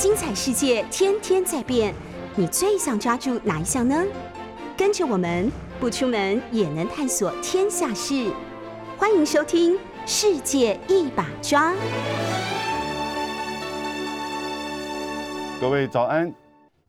[0.00, 1.94] 精彩世界天天在变，
[2.34, 4.02] 你最想抓住哪一项呢？
[4.74, 8.32] 跟着我们不出门也能探索天下事，
[8.96, 9.74] 欢迎收听
[10.06, 11.74] 《世界一把抓》。
[15.60, 16.32] 各位早安，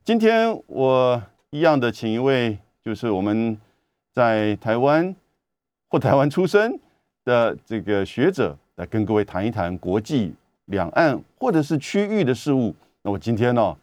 [0.06, 3.60] 今天我一样的请一位，就是我们
[4.14, 5.14] 在台湾
[5.90, 6.80] 或台湾出生
[7.26, 10.34] 的这个学者来跟各位谈一谈国际、
[10.68, 12.74] 两岸或者是区域的事物。
[13.04, 13.76] 那我今天呢，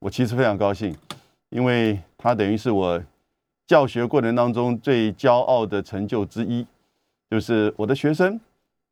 [0.00, 0.94] 我其实非常高兴，
[1.48, 3.02] 因为他等于是我
[3.66, 6.66] 教学过程当中最骄傲的成就之一，
[7.30, 8.38] 就是我的学生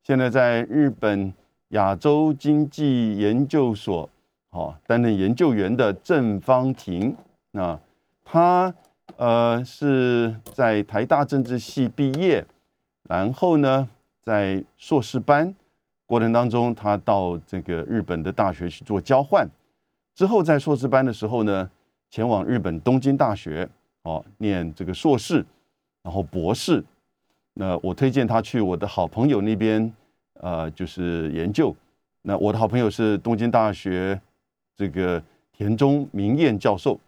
[0.05, 1.33] 现在在日本
[1.69, 4.09] 亚洲经济研究所，
[4.51, 7.15] 哦担任研究员的郑芳婷。
[7.51, 7.79] 那
[8.25, 8.73] 他
[9.17, 12.43] 呃是在台大政治系毕业，
[13.03, 13.87] 然后呢
[14.23, 15.55] 在硕士班
[16.09, 19.47] 过程当中，他到这个日本的大学去做交换。
[20.15, 21.71] 之后在硕士班的时候呢，
[22.11, 23.69] 前往日本东京大学
[24.05, 25.45] 哦念这个硕士，
[26.03, 26.83] 然后博士。
[27.53, 29.93] 那我推荐他去我的好朋友那边，
[30.41, 31.77] 呃，就是研究。
[32.23, 34.19] 那我的好朋友是东京大学
[34.75, 35.23] 这个
[35.53, 36.99] 田中明彦教授。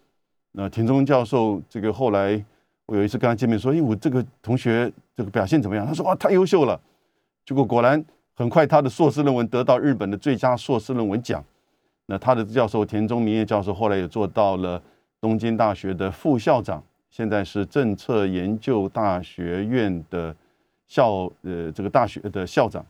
[0.52, 2.44] 那田中教授这个后来
[2.84, 6.78] 我有一次跟他见面说：“哎，我这个同学这个表现怎么样？”他说：“哇，太优秀了。”
[7.46, 8.04] 结果果然
[8.40, 11.44] 很快他的硕士论文得到日本的最佳硕士论文奖。
[12.06, 14.82] 那他的教授田中明业教授后来也做到了
[15.20, 20.34] 东京大学的副校长，现在是政策研究大学院的
[20.86, 22.82] 校呃这个大学的校长。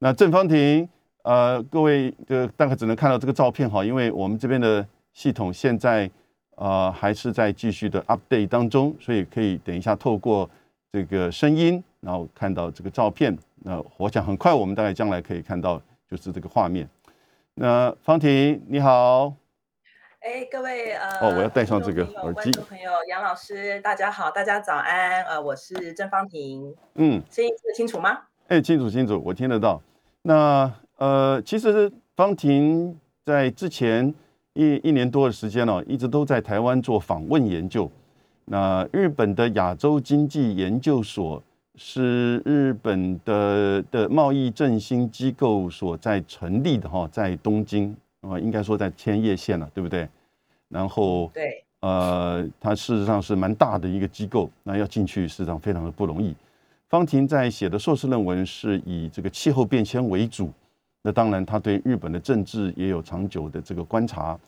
[0.00, 0.86] 那郑方婷
[1.22, 6.10] 呃各位呃大概只能看到这个照片哈，因为我们这边的系统现在
[6.56, 10.48] 呃还是在继续的 update 当中，所以可以等一下透过
[10.92, 13.36] 这个声音，然后看到这个照片。
[13.66, 16.86] 那我想很快我们大概将来可以看到就是这个画面。
[17.54, 19.32] 那方婷你好，
[20.20, 22.50] 哎，各位呃，哦，我要戴上这个耳机。
[22.68, 28.18] 朋友杨老师，大家好，大家早安，呃，我是郑方婷，嗯，声音听得清楚吗？
[28.48, 29.80] 哎，清楚清楚，我听得到。
[30.22, 34.12] 那呃，其实方婷在之前
[34.52, 37.90] 一一年多的时间哦，一直都在台湾做访问研究。
[38.44, 41.42] 那日本的亚洲经济研究所。
[41.76, 50.08] 是日本的的贸易振兴机构所在成立的哈，在东京啊，应该说在千叶县了，对不对？
[50.68, 56.32] 然后对，呃，它事实上是蛮大的一个机构，那要进去事实上非常的不容易。
[56.88, 60.52] 方婷在写的硕士论文是以这个气候变迁为主，
[61.02, 64.38] 那当然他对日本的政治也有长久的这个观察，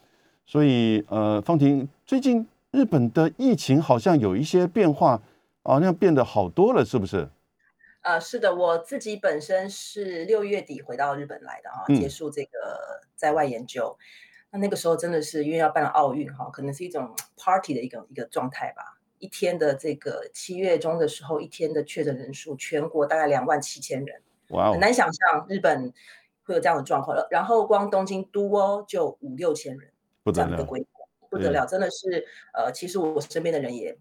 [0.47, 5.21] 所以呃，方婷最近日本的疫情好像有一些变化。
[5.67, 7.29] 好像变得好多了，是不是？
[8.03, 13.99] 呃，是的，我自己本身是六月底回到日本来的啊，结束这个在外研究。
[14.53, 18.97] 那那个时候真的是因为要办奥运哈，可能是一种 party 的一个一个状态吧。
[19.19, 25.93] 一天的这个七月中的时候，一天的确诊人数全国大概两万七千人，哇，很难想象日本
[26.45, 27.27] 会有这样的状况了。
[27.29, 29.91] 然后光东京都哦就五六千人，
[30.33, 30.87] 这样的规模
[31.29, 33.99] 不得了，真的是呃，其实我身边的人也。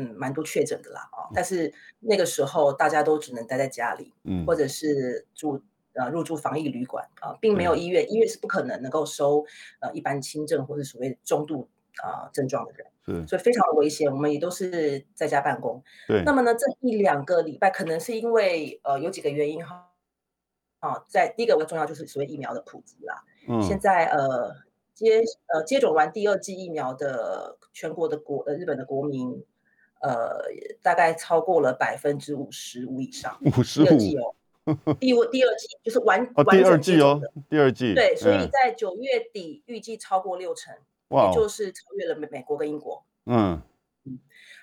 [0.00, 5.60] 嗯，蛮多确诊的啦啊，但是那个时候大家都只能待在家里，嗯，或者是住
[5.94, 9.44] 呃入住防疫旅馆啊，并没有医院，医院是不可能能够收
[9.80, 11.68] 呃一般轻症或者所谓中度
[12.00, 14.08] 啊症状的人，嗯，所以非常的危险。
[14.08, 15.82] 我们也都是在家办公。
[16.06, 19.90] 对，那么呢，这一两个礼拜可能是因为呃有几个原因哈，
[20.78, 24.54] 啊，在第一个比较重要就是所谓疫苗的普及啦，嗯，现在呃
[24.94, 29.44] 接呃接种完第二剂疫苗的全国的国呃日本的国民。
[30.00, 30.44] 呃，
[30.82, 33.86] 大概超过了百分之五十五以上，五十五
[34.66, 37.20] 哦，第第二季就是完哦，第二季哦，
[37.50, 37.94] 第二季。
[37.94, 40.74] 对，所以在九月底预计超过六成，
[41.08, 43.60] 哇，就是超越了美美国跟英国，嗯。
[44.04, 44.18] 嗯，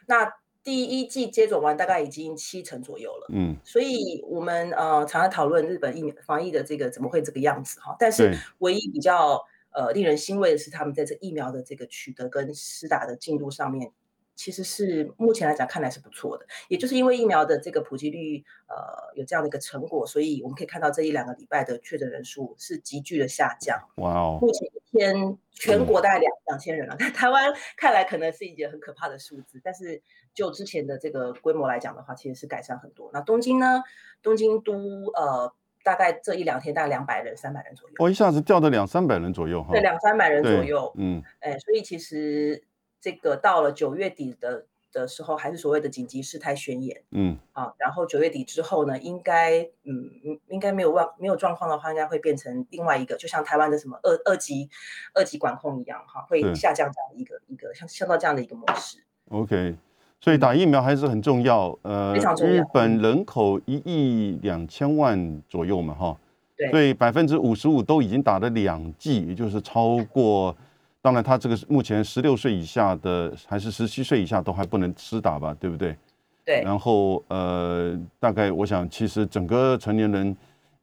[0.07, 0.31] 那
[0.63, 13.91] 第一季接种完大概已经七成左右了，嗯，所以我们呃常常讨论日本疫苗防疫的这个怎么会这个样子哈，但是唯一比较呃令人欣慰的是他们在这疫苗的这个取得跟施打的进度上面。
[14.35, 18.75] 其实是目前来讲看来是不错的，也就是因为疫苗的这个普及率，呃，
[19.15, 23.79] 有这样的一个成果，所以我们可以看到这一两个礼拜的确诊人数是急剧的下降。
[23.95, 24.37] 哇哦！
[24.41, 30.01] 目前一天全国大概两两千人了，在台湾看来可能是一件很可怕的数字，但是
[30.33, 33.09] 就之前的这个规模来讲的话，其实是改善很多。
[33.13, 33.83] 那东京呢？
[34.21, 34.73] 东京都
[35.15, 37.95] 呃，大概这一两天大概两百人、三百人左右。
[37.99, 39.71] 哦，一下子掉到两三百人左右哈。
[39.71, 40.91] 对，两三百人左右。
[40.97, 42.61] 嗯，哎，所以其实。
[43.05, 50.09] 这个到了九月底的的时候还是所谓的紧急事态宣言，嗯，啊，然后九月底之后呢，应该，嗯，
[50.47, 54.67] 应该没有问没有状况的话，应该会变成另外一个，就像台湾的什么二二级
[55.13, 58.97] 二级管控一样，哈，会下降这样的一个一个像像到这样的一个模式。
[59.29, 59.75] OK，
[60.19, 62.55] 所以打疫苗还是很重要，呃，非常重要。
[62.55, 66.17] 日本人口一亿两千万左右嘛，哈，
[66.57, 70.57] 对，所以百分之五十五都已经打了两剂，也就是超过。
[71.05, 75.95] 当然，他这个目前十六岁以下的还是十七岁以下都还不能施打吧，对不对？
[76.43, 76.63] 对。
[76.63, 80.37] 然后呃，大概我想，其实整个成年人，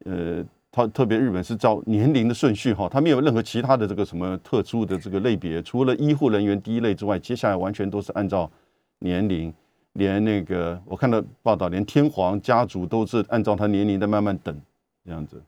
[0.05, 8.49] 呃，他特别日本是照年龄的顺序哈，他没有任何其他的这个什么特殊的这个类别，除了医护人员第一类之外，接下来完全都是按照
[9.01, 9.53] 年龄，
[9.95, 14.57] 连那个我看到报道，连天皇家族都是按照他年龄在慢慢等
[15.05, 15.43] 这样子。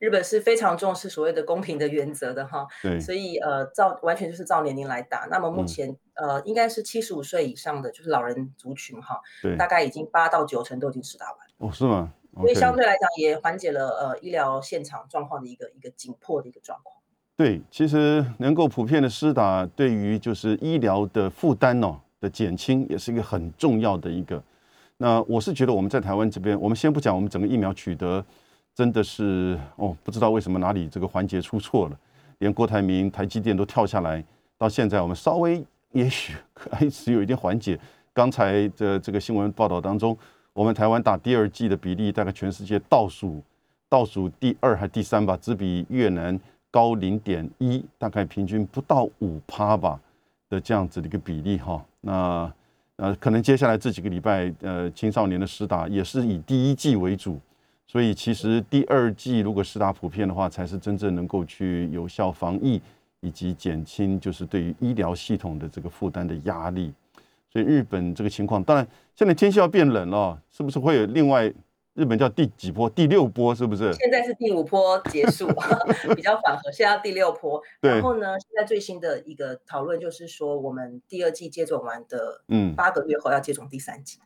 [0.00, 2.66] 日本是非常重视所谓的公平的原则的哈，
[2.98, 5.28] 所以呃照完全就是照年龄来打。
[5.30, 9.20] 那么目前呃应该是七十五岁以上的就是老人族群哈，
[9.58, 11.36] 大概已经八到九成都已经施打完。
[11.58, 12.12] 哦，是吗？
[12.36, 16.96] 所以相对来讲也缓解了呃医疗现场状况的一个一个紧迫的一个状况。
[17.36, 24.42] 对，其实能够普遍的施打，对于就是医疗的负担哦的减轻，也是一个很重要的一个。
[24.96, 28.24] 那我是觉得我们在台湾这边，我们先不讲我们整个疫苗取得。
[28.80, 31.98] 真的是哦，不知道为什么哪里这个环节出错了，
[32.38, 34.24] 连郭台铭、台积电都跳下来。
[34.56, 35.62] 到现在我们稍微
[35.92, 36.34] 也许
[36.70, 37.78] 还是有一点缓解。
[38.14, 40.16] 刚才的这个新闻报道当中，
[40.54, 43.42] 我们台湾打第二季的比例大概全世界倒数
[43.86, 46.40] 倒数第二还第三吧，只比越南
[46.70, 50.00] 高零点一，大概平均不到五趴吧
[50.48, 51.84] 的这样子的一个比例哈。
[52.00, 52.50] 那
[52.96, 57.38] 呃，可能接下来这几个礼拜，呃，青少年的施打也是以第一季为主。
[57.90, 62.80] 所以其实第二季如果施打普遍的话，才是真正能够去有效防疫
[63.18, 66.94] 以及减轻就是对于医疗系统的这个负担的压力。
[67.52, 71.52] 所以日本这个情况，当然现在天气要变冷了，是不是会有另外
[71.94, 72.88] 日本叫第几波？
[72.88, 73.92] 第六波是不是？
[73.94, 75.48] 现在是第五波结束，
[76.14, 77.60] 比较缓和，现在第六波。
[77.80, 84.20] 然后呢，现在最新的一个讨论就是说，我们第二季接种完的，嗯，八个月后要接种第三季。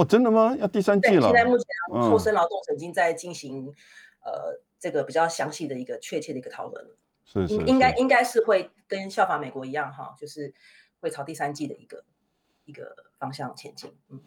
[0.00, 0.56] 哦，真的吗？
[0.58, 1.28] 要第三季了。
[1.28, 3.66] 现在目前厚生劳动省已经在进行，
[4.24, 6.86] 呃，这个比较详细的一个确切的一个讨论。
[7.26, 7.54] 是是。
[7.66, 10.54] 应该应该是会跟效法美国一样哈，就是
[11.00, 12.02] 会朝第三季的一个
[12.64, 13.92] 一个方向前进。
[14.08, 14.18] 嗯。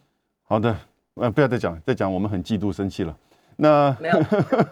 [0.44, 0.76] 好的，
[1.14, 3.18] 呃，不要再讲，再讲我们很嫉妒生气了。
[3.56, 4.18] 那 没有。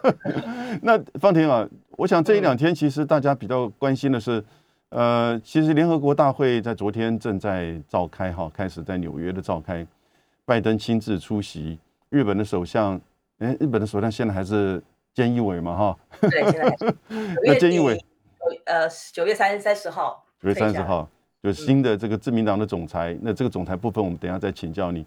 [0.83, 4.45] 那方婷啊，我想这一两天其实大家比较关心的是，
[4.91, 9.85] 呃，其实联合国大会在昨天正在召开哈，开始在纽约的召开。
[10.53, 11.79] 拜登亲自出席，
[12.11, 13.01] 日本的首相，
[13.39, 14.79] 哎，日本的首相现在还是
[15.15, 15.75] 菅义伟嘛？
[15.75, 16.95] 哈，对，现在
[17.43, 17.99] 那菅义伟，
[18.67, 21.09] 呃，九月三三十号，九月三十号，
[21.43, 23.17] 就是新的这个自民党的总裁。
[23.23, 25.07] 那这个总裁部分，我们等下再请教你。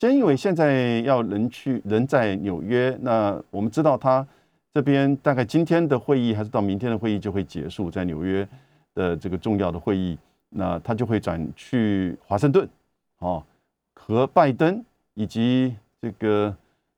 [0.00, 4.26] 菅义伟现在要人去人在纽约，那我们知道他
[4.72, 8.48] 这边大概今天的会议还是到明天的会议就会结束，在纽约
[8.94, 10.16] 的这个重要的会议，
[10.48, 12.66] 那他就会转去华盛顿，
[13.18, 13.44] 哦。
[14.06, 16.56] 和拜登以及这个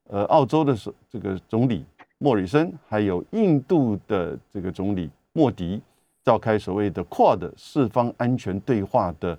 [0.09, 1.83] 呃澳洲的总这个总理
[2.19, 5.81] 莫里森，还有印度的这个总理莫迪，
[6.23, 9.39] 召开所谓的 Quad 四方安全对话的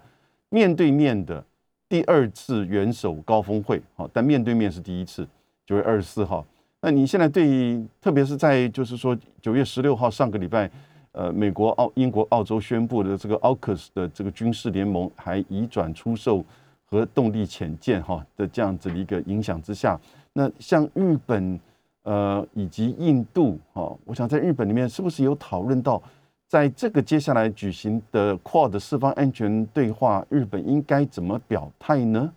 [0.49, 1.45] 面对面的
[1.87, 3.79] 第二次元首高峰会。
[3.95, 5.27] 好，但面对面是第一次，
[5.67, 6.43] 九月二十四号。
[6.81, 10.71] 那你现在对，特别是在就是说九月十六号上个礼拜，
[11.11, 16.43] 呃，美国、澳、英国、澳洲宣布的这个 AUKUS 的这个军事联盟还移转出售。
[16.89, 19.99] 和动力潜舰哈的这样子的一个影响之下，
[20.33, 21.59] 那像日本
[22.03, 26.01] 呃以及印度哈，我想在日本里面是不是有讨论到，
[26.47, 32.33] 在这个接下来举行的 QUAD 四方安全对话，日本应该怎么表态呢？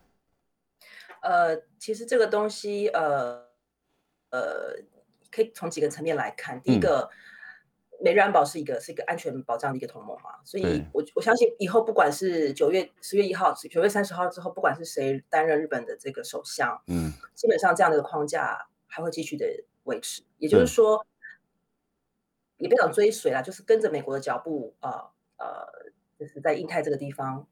[1.23, 3.42] 呃，其实这个东西呃
[4.30, 4.76] 呃，
[5.30, 7.09] 可以从几个层面来看，第一个。
[8.04, 19.47] 美日安保是一个是一个安全保障的一个同盟嘛，所以我我相信以后不管是九月十月一号、九月三十号之后，不管是谁担任日本的这个首相，嗯，基本上这样的一个框架还会继续的
[19.85, 20.25] 维持。
[20.38, 21.06] 也就是说，
[22.56, 24.90] 也不想追随啦，就是跟着美国的脚步，呃
[25.38, 25.66] 呃，
[26.18, 27.47] 就是在印太这个地方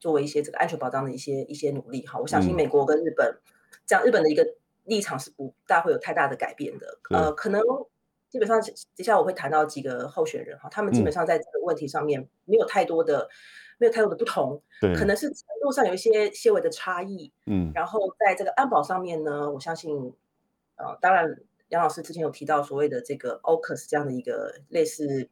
[0.00, 2.18] 作为一些这个安全保障的一些一些努力哈。
[2.18, 3.38] 我相信美国跟日本
[3.86, 7.62] 这样日本的一个立场是不大会有太大的改变的，呃，可能。
[8.36, 13.26] 基本上，接下来我会谈到几个候选人哈，他们基本上在这个问题上面没有太多的、
[13.78, 14.60] 没有太多的不同，
[14.94, 20.12] 可能是程度上有一些些微的差异，嗯，然后在这个安保上面呢，我相信，
[20.76, 21.34] 呃，当然
[21.68, 25.26] 杨老师之前有提到所谓的这个 AUKUS 这样的一个类似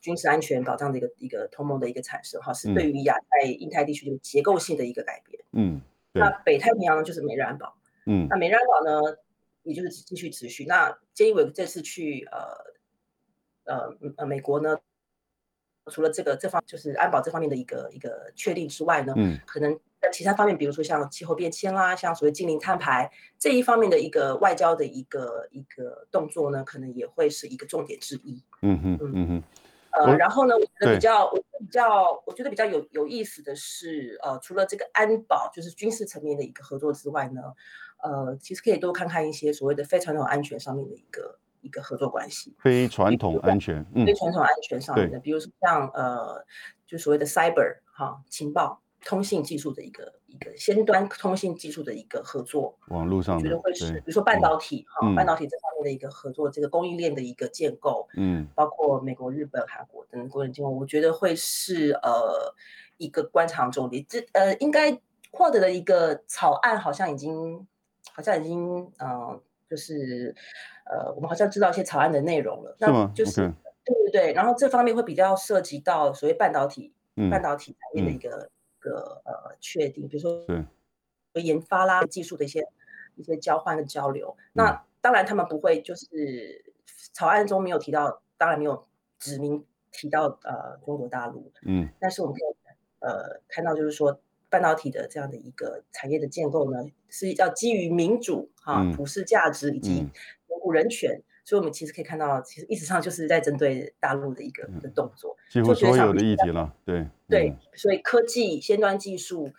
[0.00, 5.80] 军事安全保障的一个一个同盟的一个产生哈，是对于亚太、印太地区的结构性的一个改变，嗯，
[6.12, 7.72] 那北太平洋就是美日安保。
[8.06, 9.16] 嗯，那美日安保呢，
[9.68, 10.64] 也就是继续持续。
[10.64, 14.78] 那菅义伟这次去呃呃呃美国呢，
[15.90, 28.42] 除了这个这方就是安保这方面的一个一个确定之外呢，嗯，可能在其他方面，比如说像气候变迁啦，像所谓近邻碳排这一方面的一个外交的一个一个动作呢，可能也会是一个重点之一。
[28.62, 29.42] 嗯哼嗯哼。
[29.90, 37.40] 呃，然后呢，我觉得比较，我比较，我觉得比较有有意思的是，呃，除了这个安保，就是军事层面的一个合作之外呢，
[38.02, 42.54] 呃，其实可以多看看一些所谓的非传统安全上面的一个一个合作关系。
[42.58, 46.44] 非传统安全，非传统安全上面的，比如说像呃，
[46.86, 48.80] 就所谓的 cyber 哈情报。
[49.04, 62.52] 通信技术的一个一个先端通信技术的一个合作，网络上觉得会是，比如说半导体哈，半导体这方面的一个合作，这个供应链的一个建构，嗯，包括美国、日本、韩国等国人建构，我觉得会是呃
[62.96, 64.04] 一个观察重点。
[64.08, 65.00] 这呃，应该
[65.30, 67.64] 获得的一个草案好像已经
[68.12, 70.34] 好像已经呃，就是
[70.84, 73.52] 呃，我们好像知道一些草案的内容了，那就是
[73.84, 76.92] 对对对，然后这方面会比较涉及到所谓半导体
[77.30, 78.50] 半导体产业的一个。
[78.80, 80.40] 个呃确定，比如说
[81.34, 82.64] 研发啦、技术的一些
[83.16, 84.36] 一些交换的交流。
[84.52, 86.72] 那当然他们不会就是
[87.12, 88.86] 草案中没有提到，当然没有
[89.18, 91.50] 指明提到呃中国大陆。
[91.62, 92.56] 嗯，但是我们可以
[93.00, 96.78] 呃看到，就是说半导体的这样的一个产业的建构呢，
[97.08, 100.08] 是要基于民主哈、普世价值以及
[100.48, 101.22] 维护人权。
[101.44, 106.74] 所以，我们其实可以看到，其实意识上就是在针对大陆的一个的动作，几乎所有的议题了。
[106.84, 109.50] 对对，所以科技、先端技术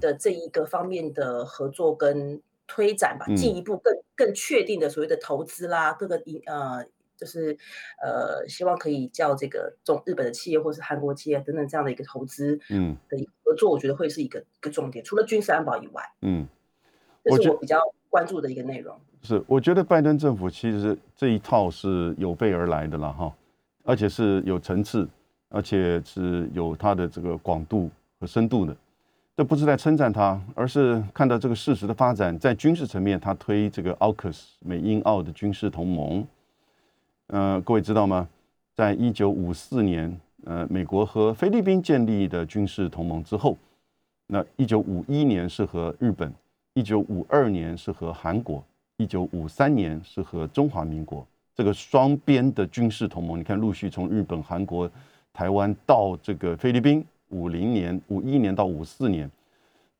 [0.00, 6.84] 的这一个方面的合作跟推展吧，进一步更更确定的所谓的投资啦，各个呃，
[7.16, 7.56] 就是
[8.02, 15.04] 呃，希望可以叫这个中日本的企业或是韩国企业等等这样的一个投资，嗯，的合作，我觉得会是一个一个重点。
[15.04, 16.46] 除了军事安保以外，嗯，
[17.24, 17.80] 这是我比较
[18.10, 18.96] 关注的一个内容。
[19.22, 23.34] 是，我觉得拜登政府其实这一套是有备而来的了哈，
[23.82, 25.08] 而且是有层次，
[25.48, 28.76] 而且是有它的这个广度和深度的。
[29.36, 32.38] 这不是在称赞他，而是看到这个事实的发展。
[32.38, 36.26] 在军事层面，他推这个 AUKUS 美英澳的军事同盟。
[37.28, 38.28] 呃，各位知道吗？
[38.74, 43.56] 在一九五四年，呃，美国和菲律宾建立的军事同盟之后，
[44.28, 46.32] 那一九五一年是和日本，
[46.74, 48.64] 一九五二年是和韩国。
[48.98, 54.90] 一九五三年是和中华民国这个双边的军事同盟，你看陆续从日本、韩国、
[55.34, 59.30] 台湾到这个菲律宾，五零年、五一年到五四年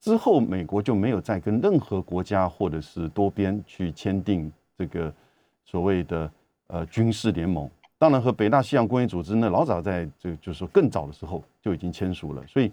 [0.01, 5.13] 之后，美国就没有再跟任何国家或者是多边去签订这个
[5.67, 6.31] 所谓的
[6.69, 7.71] 呃军事联盟。
[7.99, 12.47] 当然，和北大西洋公约组织呢，老早在这就是说更早的时候就已经签署了。
[12.47, 12.71] 所以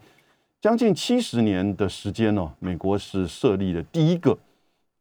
[0.60, 4.38] 将近七十年的时间呢，美国是设立的第一个。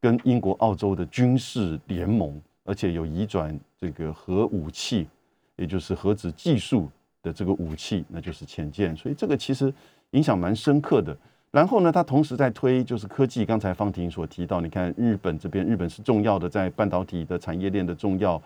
[0.01, 5.07] 跟英国、澳洲的军事联盟，而且有移转这个核武器，
[5.55, 6.91] 也就是核子技术
[7.23, 8.97] 的这个武器，那就是潜舰。
[8.97, 9.73] 所以这个其实
[10.11, 11.17] 影响蛮深刻的。
[11.53, 13.45] 然后呢，他同时在推就是科技。
[13.45, 18.43] 刚才方婷所提到，你看日本这边，日本是重要的在半导体的产业链的重要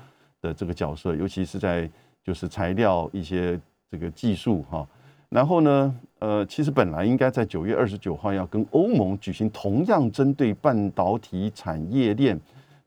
[0.47, 1.91] 的这个角色，尤其是在
[2.23, 3.61] 就是材料一些
[3.91, 4.87] 这个技术哈。
[5.29, 12.41] 然后呢，呃，其实本来应该在九月二十九号要跟欧盟举行同样针对半导体产业链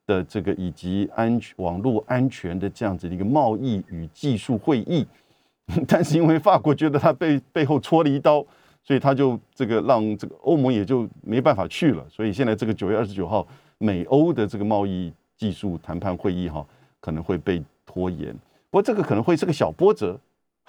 [0.08, 5.06] 的这个以及安全网络安全的这样子的一个贸易与技术会议，
[5.86, 8.44] 但是因为法国觉得他背背后戳了一刀，
[8.82, 12.06] 所以他就这个让这个欧盟也就没办法去了。
[12.10, 13.46] 所以现在这个九月二十九号
[13.78, 16.66] 美欧的这个贸易技术谈判会议哈，
[17.00, 18.34] 可能会被拖延。
[18.70, 20.20] 不过这个可能会是个小波折。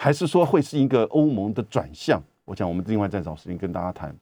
[0.03, 2.19] 还是说会是一个欧盟的转向？
[2.47, 4.17] 我想我们另外再找时间跟大家谈。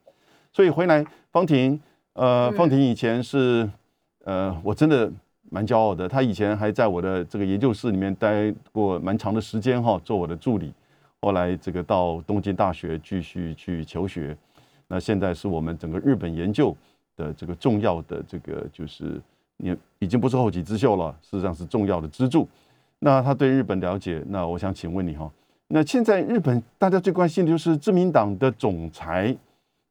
[0.53, 1.81] 所以回来，方婷，
[2.15, 3.71] 呃，方婷以前是，
[4.25, 5.09] 呃，我真的
[5.51, 6.09] 蛮骄傲的。
[6.09, 10.75] 她以前还在我的这个研究室里面待过蛮长的时间哈，做我的助理。
[11.21, 14.37] 后来这个到东京大学继续去求学。
[14.89, 16.77] 那现在是我们整个日本研究
[17.15, 19.23] 的这个重要的这个就是
[19.59, 22.49] 你已经不是后起之秀了，事实上是重要的支柱。
[22.99, 25.31] 那他对日本了解，那我想请问你哈。
[25.69, 29.37] 那现在日本大家最关心的就是自民党的总裁，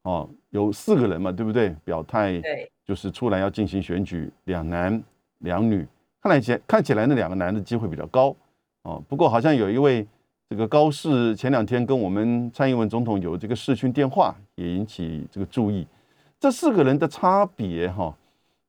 [0.01, 1.75] 哦，有四个人嘛，对不对？
[1.86, 5.01] 表态，对，就是出来要进行选举，两男
[5.39, 5.88] 两女，
[6.21, 8.36] 看来起看起来那两个男的机会比较高，
[8.81, 10.05] 哦，不过好像有一位
[10.50, 15.86] 这个高市前两天跟我们蔡英文总统有这个视讯电话，也引起这个注意。
[16.39, 18.15] 这四个人的差别哈，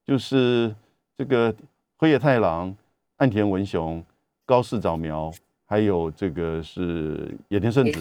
[0.04, 0.74] 就是
[1.18, 1.52] 这个
[1.96, 2.72] 河野太郎、
[3.16, 4.02] 岸田文雄、
[4.46, 5.30] 高市早苗。
[5.70, 8.00] 还有这个是野田圣子，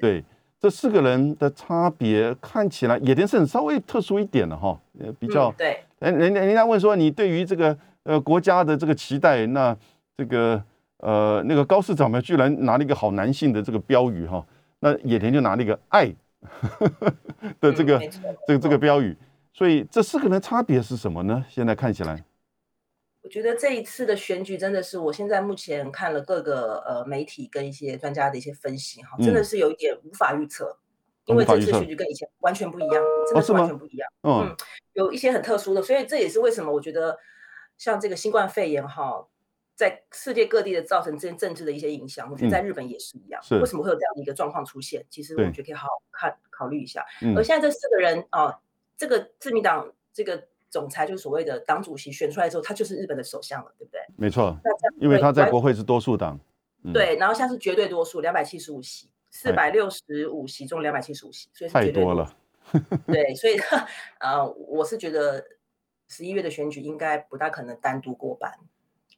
[0.00, 0.24] 对，
[0.58, 5.80] 这四个人的差别看起来，野田胜稍微特殊一点了哈，呃，比较对。
[5.98, 9.76] 人，人家人家问说，你对于这个呃国家的这个期待，那
[10.16, 10.64] 这个
[10.96, 14.42] 呃那个高市长们居然拿了一个好男性的这个标语哈，
[14.80, 16.06] 那野田就拿了一个爱
[17.60, 18.00] 的这个
[18.46, 19.14] 这个这个标语，
[19.52, 21.44] 所以这四个人差别是什么呢？
[21.50, 22.24] 现在看起来。
[23.24, 30.76] 我觉得这一次的选举真的是，我现在目前看了各个呃媒体跟一些专家的一些分析哈，真的是有一点无法预测，
[31.24, 34.06] 因为这次选举跟以前完全不一样，真的是完全不一样。
[34.24, 34.54] 嗯，
[34.92, 37.18] 有一些很特殊的，所以这也是为什么我觉得
[37.78, 39.26] 像这个新冠肺炎哈，
[39.74, 43.40] 在世界各地的造成这些政治的一些影响，我觉得在日本也是一样。
[43.52, 45.02] 为什么会有这样的一个状况出现？
[45.08, 47.02] 其实我觉得可以好好看考虑一下。
[47.22, 48.60] 嗯而现在这四个人啊，
[48.98, 50.46] 这个自民党这个。
[50.74, 54.00] 总裁就是所谓的党主席选出来之后，他就是日本的首相了，对不对？
[54.16, 54.58] 没错，
[54.98, 56.36] 因为他在国会是多数党。
[56.92, 62.36] 对，然后现在是绝对多数，两百七十五席，四百六十五席中两百七十五席，所以是太多了。
[63.06, 63.54] 对，所以
[64.18, 65.44] 呃，我是觉得
[66.08, 68.52] 十一月的选举应该不大可能单独过半。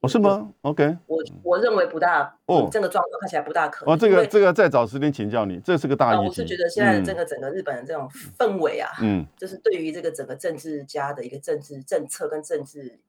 [0.06, 3.92] 哦，是吗？OK，我我认为不大哦，这个状况看起来不大可能。
[3.92, 6.26] 哦，这个这个再找时间请教你，这是个大议题。
[6.28, 8.08] 我是觉得现在这个整个日本的这种
[8.38, 13.00] 氛围啊，嗯，就是对于这个整个政治家的一个政治政策跟政治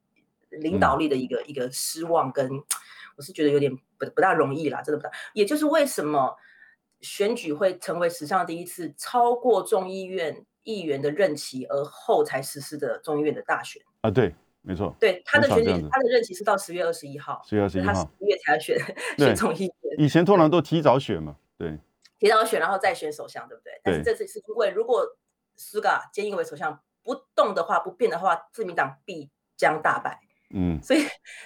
[0.49, 2.49] 领导力的一个一个失望，跟
[3.15, 5.11] 我是觉得有点不不大容易啦，真的不大。
[5.33, 6.35] 也就是为什么
[7.01, 14.33] 选举会成为史上第一次超过众议院议员的任期而后才实施的众议院的大选啊，对。
[14.67, 18.77] 没错，对他的选举，他的任期是到十月二十一号，十月二十一号，他十月才选
[19.17, 19.95] 选总议员。
[19.97, 21.79] 以前通常都提早选嘛，对，
[22.19, 23.79] 提早选然后再选首相，对不对？
[23.81, 25.05] 但是这次是因为如果
[25.55, 30.19] 苏嘎坚硬为首相不动的话，不变的话，自民党必将大败。
[30.53, 30.99] 嗯，所以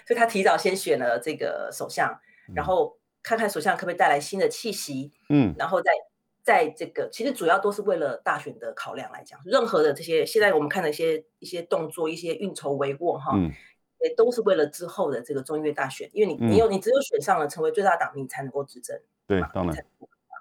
[0.08, 2.20] 所以他提早先选了这个首相，
[2.56, 5.12] 然后看看首相可不可以带来新的气息。
[5.30, 5.92] 嗯，然后再。
[6.44, 13.38] 在这个其实主要都是为了大选的考量来讲，任何的这些现在我们看的一些一些动作、一些运筹帷幄哈，
[14.02, 19.00] 也都是为了之后的这个中越大选，因为你你有你只有选上了，成为最大党，你才能够执政。
[19.28, 19.76] 对，当然，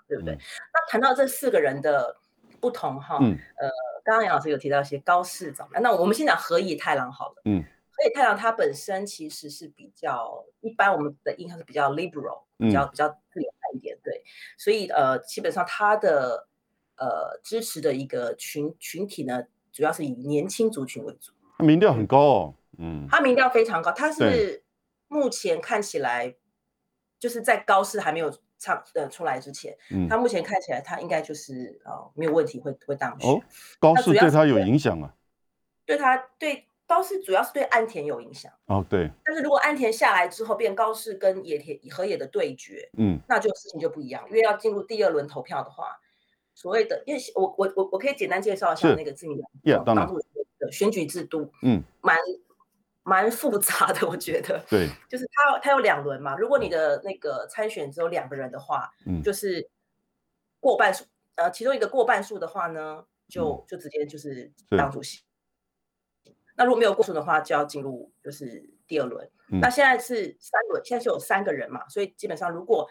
[0.09, 0.35] 对不对？
[0.35, 2.17] 那谈到这四个人的
[2.60, 3.71] 不同哈，呃，
[4.02, 7.43] 刚刚杨老师有提到一些高市长，那我们先讲河野太郎好了。
[7.45, 7.63] 嗯，
[8.00, 13.50] 河野太阳它本身其实是比较一般，我们的印象是比较 liberal，比较比较自由。
[13.73, 14.25] 一点对，
[14.58, 16.49] 所以呃，基本上他的
[16.97, 21.30] 呃支持的一个群群体呢，主要是以年轻族群为主。
[21.56, 24.65] 他民调很高哦，嗯，他民调非常高，他是
[25.06, 26.34] 目前看起来
[27.21, 33.30] 就是在高市还没有唱呃出来之前，他目前看起来他应该就是呃没有问题会会当选。
[33.30, 33.41] 哦，
[33.78, 35.15] 高市对他有影响啊？
[35.86, 36.67] 对他对。
[36.90, 39.08] 高市主要是对安田有影响哦，对。
[39.24, 44.24] 但是如果安田下来之后变高市跟野田和野的对决，嗯，那就事情就不一样。
[44.28, 46.00] 因为要进入第二轮投票的话，
[46.52, 50.18] 所谓的，因为我我我我可以简单介绍一下那个自民党当初
[50.58, 52.16] 的选举制度，嗯，蛮
[53.04, 54.60] 蛮复杂的，我觉得。
[54.68, 54.88] 对。
[55.08, 59.70] 就是他他有两轮嘛，如果你的那个参选只有两个人的话，嗯，就是
[60.58, 61.04] 过半数，
[61.36, 65.20] 呃，其中一个过半数的话呢，就就直接就是当主席。
[66.56, 69.28] 那如果没有过数的话，就要进入就是第二轮。
[69.60, 72.89] 那现在是三轮，现在是有三个人嘛，所以基本上如果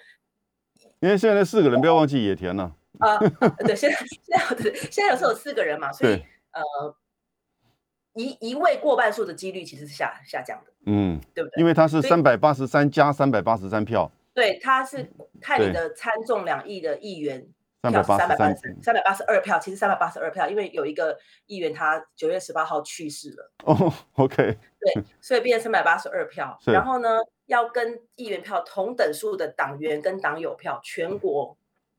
[1.00, 3.18] 因为现在四个人，不要忘记野田了 啊。
[3.60, 6.14] 对，现在现在对，现在有时候有四个人嘛，所以
[6.52, 6.96] 呃，
[8.14, 11.62] 一一位过半数的几率其实是下下降的，嗯，对不对？
[11.62, 17.48] 因为他是三百八十三加三百八十三票，对，他是泰里的参众两亿的议员。
[17.82, 23.52] 三百八十三，三百八十二票，其实三百八十二票，因为有一个议员他九月十八号去世了。
[23.64, 26.60] 哦，OK，对，所以变成三百八十二票。
[26.66, 27.08] 然后呢，
[27.46, 31.56] 要跟议员票同等数的党员跟党友票，全国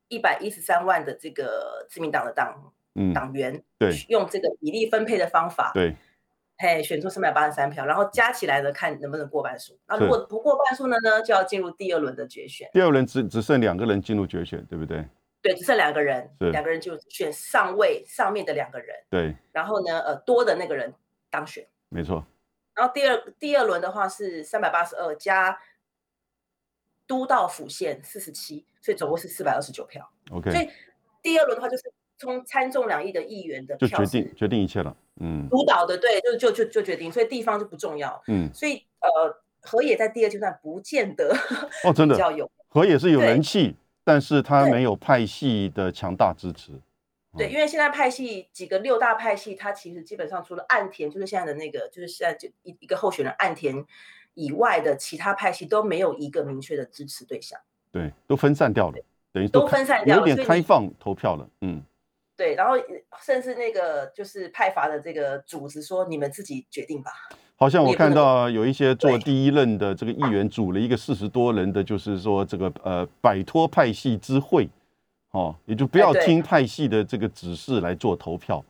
[0.07, 2.71] 一百一十三万的这个自民党的党
[3.15, 5.95] 党员，对，用这个比例分配的方法，对，
[6.59, 9.79] 嘿，选出三百八十三票，然后加起来呢，看能不能过半数。
[9.87, 12.69] 那如果不过半数呢，呢就要进入第二轮的决选。
[12.71, 15.03] 第二轮只只剩两个人进入决选，对不对？
[15.41, 18.95] 对，只剩两个人，两个人就选上位上面的两个人。
[19.09, 20.93] 对，然后呢，呃，多的那个人
[21.29, 21.65] 当选。
[21.89, 22.23] 没错。
[22.75, 25.59] 然后第二第二轮的话是三百八十二加
[27.07, 30.07] 都道府县四十七，所以总共是四百二十九票。
[30.31, 30.51] OK。
[30.51, 30.69] 所以
[31.21, 34.95] 第二轮的话就是从参众两亿的议员的票就决定决定一切了。
[35.19, 35.47] 嗯。
[35.49, 38.21] 主导的对，就就就就决定，所以地方就不重要。
[38.27, 38.53] 嗯。
[38.53, 41.35] 所以呃，河野在第二阶段不见得
[41.83, 43.75] 哦，真的 比较有河野是有人气。
[44.11, 46.73] 但是他没有派系的强大支持，
[47.37, 53.85] 对，因为现在派系几个六大派系，它其实基本上除了岸田，就是现在的那个，就是现在就一一个候选人岸田
[54.33, 57.57] 以外的其他派系都没有一个明确的支持对象，
[57.89, 58.97] 对，都分散掉了。
[59.31, 61.49] 等于都分散掉，有点开放投票了。
[61.61, 61.81] 嗯，
[62.35, 62.75] 对，然后
[63.21, 67.13] 甚至那个就是派阀的这个组织说：“你们自己决定吧。”
[67.61, 74.67] 好像我看到有一些做第一任的这个议员组了一个四十多人的，就是说这个呃摆脱派系之会，
[75.29, 78.65] 哦，也就不要听派系的这个指示来做投票，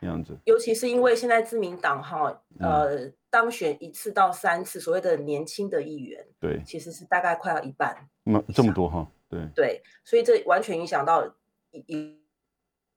[0.00, 0.34] 这样子。
[0.46, 9.46] 尤其是因为现在自民党哈呃当选一次到三次所谓的年轻的议员，对，其实是大概快要一半，那这么多哈，对。
[9.54, 11.22] 对，所以这完全影响到
[11.70, 12.18] 以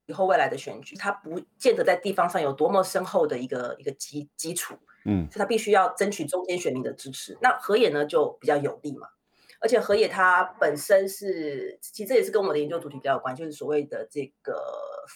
[0.06, 4.74] 以后未来的选举，它不见得在地方上有多么深厚的一个一个基基础。
[5.06, 7.38] 嗯，所以他必须要争取中间选民的支持。
[7.40, 9.08] 那河野呢，就比较有利嘛。
[9.58, 14.62] 而且河野他本身是，其实这也是跟我的研究主题比较有关，就是所谓的这个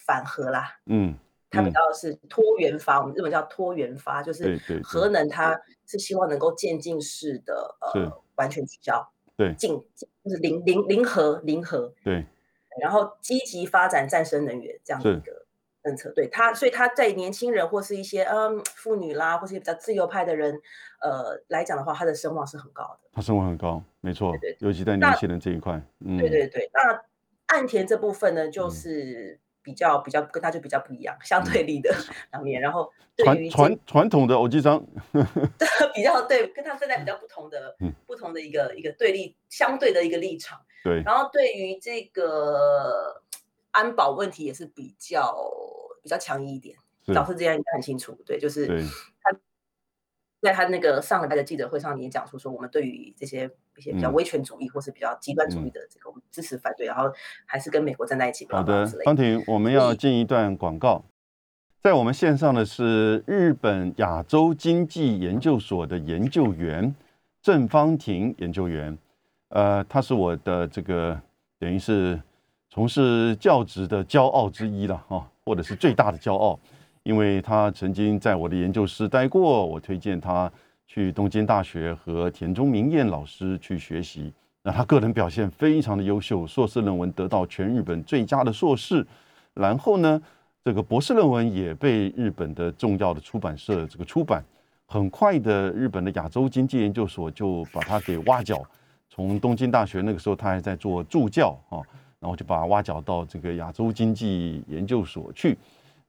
[0.07, 0.81] 反核啦。
[0.87, 1.15] 嗯，
[1.51, 9.71] 它比较是多元发，我们日本叫多元发，就是核能它是希望能够渐进式的呃完全取消，对，进
[10.25, 12.25] 就是零零零核零核，对，
[12.81, 15.40] 然后积极发展再生能源这样的一个。
[15.83, 20.61] 政策对他，所以他在年轻人或是一些嗯妇女啦，或是比较自由派的人，
[21.01, 23.09] 呃来讲的话，他的声望是很高的。
[23.13, 25.83] 他声望很高，没错，对，尤其在年轻人这一块。
[26.05, 26.71] 嗯，对对对。
[26.75, 27.03] 那
[27.47, 31.95] 岸田这部分呢，就是比较比较跟他就比较不一样，相对立的
[32.33, 32.61] 两面。
[32.61, 34.85] 然后 传传传统的欧吉桑，
[35.95, 37.75] 比较对，跟他现在比较不同的，
[38.07, 40.61] 不同的一个一个对立相对的一个立场。
[40.85, 41.03] 对。
[41.03, 43.23] 然后对于这个。
[43.73, 45.33] 安保问题也是比较
[46.03, 46.77] 比较强硬一点，
[47.15, 48.17] 导师这样应该很清楚。
[48.27, 48.67] 对，就是
[49.23, 49.39] 他
[50.43, 57.13] 在他那个上礼拜的记者会上也讲出说，我们对于这些一些比较威权主义或是比较极端主义的这个，我们支持反对，然后
[57.45, 58.47] 还是跟美国站在一起。
[58.51, 61.05] 好的，方婷，我们要进一段广告。
[61.83, 66.95] 在我们线上的是日本亚洲经济研究所的研究员
[67.43, 68.97] 郑方婷研究员，
[69.49, 71.21] 呃，他是我的这个
[71.59, 72.21] 等于是。
[72.73, 76.57] 从事教职的骄傲之一了哈，或者是最大的骄傲，
[77.03, 80.51] 因为他曾经在我的研究室待过，我推荐他
[80.87, 84.33] 去东京大学和田中明彦老师去学习。
[84.63, 89.05] 那他个人表现非常的优秀，硕士论文得到全日本最佳的硕士，
[89.53, 90.23] 然后呢，
[90.63, 94.45] 这个博士论文也被日本的重要的出版社这个出版。
[94.87, 98.63] 很快的，日本的亚洲经济研究所就把他给挖角，
[99.09, 101.83] 从东京大学那个时候他还在做助教啊。
[102.21, 105.57] 然后就把挖角到这个亚洲经济研究所去，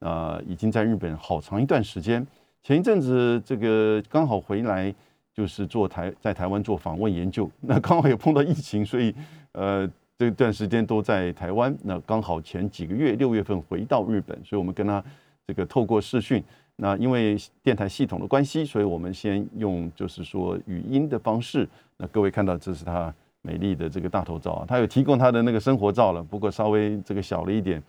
[0.00, 2.24] 呃，已经在日本好长一段时间。
[2.62, 4.94] 前一阵子这个刚好回来，
[5.32, 9.14] 就是做台在台湾做访问研究，那刚好也碰到疫情，所以
[9.52, 11.74] 呃这段时间都在台湾。
[11.82, 15.02] 那刚好前几个月六月份回到日本，所以我们跟他
[15.46, 16.44] 这个透过视讯。
[16.76, 21.66] 那因为电台系统的关系，所以我们先用就是说语音的方式。
[21.96, 23.12] 那各位看到这是他。
[23.42, 27.82] 美丽的这个大头照啊，他有提供他的那个生活照了，不过稍微这个小了一点。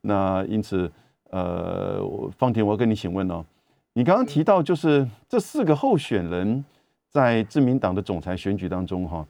[0.00, 0.90] 那因此，
[1.30, 2.00] 呃，
[2.38, 3.44] 方婷，我要跟你请问哦，
[3.92, 6.64] 你刚刚提到就是这四个候选人
[7.10, 9.26] 在自民党的总裁选举当中哈，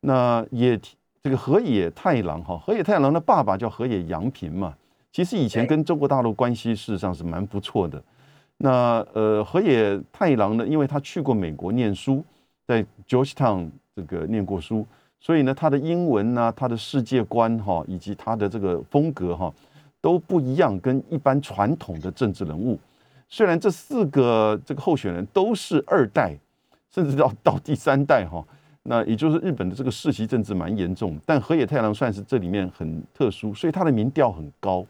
[0.00, 0.80] 那也
[1.20, 4.72] 这个河野太郎哈，河野太郎的爸爸叫河野洋平嘛，
[5.10, 8.02] 其实以前跟中国大陆关系事实上是蛮不错的。
[8.56, 12.24] 那呃，河野太郎呢，因为他去过美国念书，
[12.64, 14.86] 在 Georgetown 这个念过书。
[15.24, 19.50] 所以呢，他的英文呢，他的世界观哈，以及他的这个风格哈，
[20.02, 22.78] 都不一样，跟一般传统的政治人物。
[23.26, 26.36] 虽然这四个这个候选人都是二代，
[26.90, 28.44] 甚至到到第三代哈，
[28.82, 34.84] 那也就是日本的这个世袭政治蛮严重，但河野太郎算是这里面很特殊，所以他的民调很高。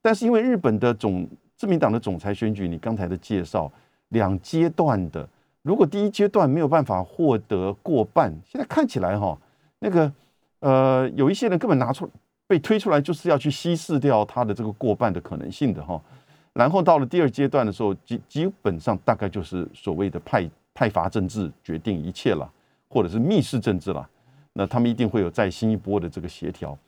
[0.00, 3.68] 但是因为日本的总自民党的总裁选举，你刚才的介绍
[4.10, 5.28] 两阶段的，
[5.62, 9.36] 如果第一阶段没有办法获得过半，现在看起来哈。
[9.82, 10.10] 那个
[10.60, 12.08] 呃，有一些人根本拿出
[12.46, 16.00] 被推出来，就是要去稀释掉他的这个过半的可能性的哈。
[16.52, 22.48] 然后到了第二阶段的时候，基基本上大概就是所谓的派派阀政治决定一切了，
[22.88, 24.08] 或者是密室政治了。
[24.52, 26.78] 那他们一定会有再新一波的这个协调。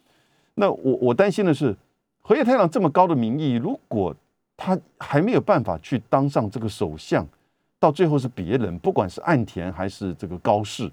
[0.55, 1.75] 那我我担心的是，
[2.21, 4.15] 河野太郎这么高的民意，如果
[4.57, 7.27] 他还没有办法去当上这个首相，
[7.81, 10.89] 到最后是别人，不管是岸田还是这个高市，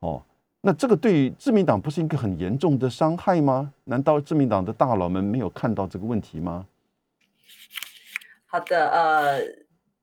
[0.00, 0.22] 哦。
[0.64, 3.74] 那这个对于自民党不是一个很严重的伤害吗？
[3.84, 6.68] 难道自民党的大佬们没有看到这个问题吗？
[8.46, 9.40] 好的，呃，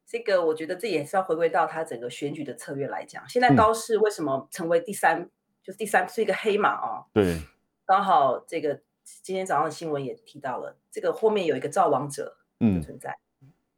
[0.05, 3.23] 这个我觉得这也是要回归到他整个选举的策略来讲。
[3.29, 5.29] 现在高市为什么成为第三？
[5.63, 7.05] 就是第三是一个黑马啊。
[7.13, 7.39] 对，
[7.85, 8.81] 刚好这个
[9.23, 13.17] 今天早上的新闻也提到了，这个后面有一个造王者的存在，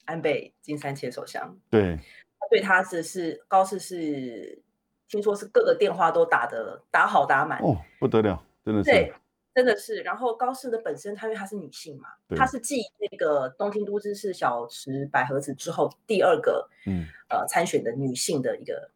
[0.06, 1.56] 安倍金三前首相。
[1.70, 1.96] 对，
[2.39, 4.63] 他对他只是高市是。
[5.12, 8.89] 听说是各个电话都打的打好打满哦，不得了，真的是。
[8.89, 9.13] 对，
[9.54, 10.02] 真的是。
[10.02, 18.89] 然后高市的本身，她因为她是女性嘛，她是继那个东京都知事小池百合子之后第二个，嗯，呃，参选的女性的一个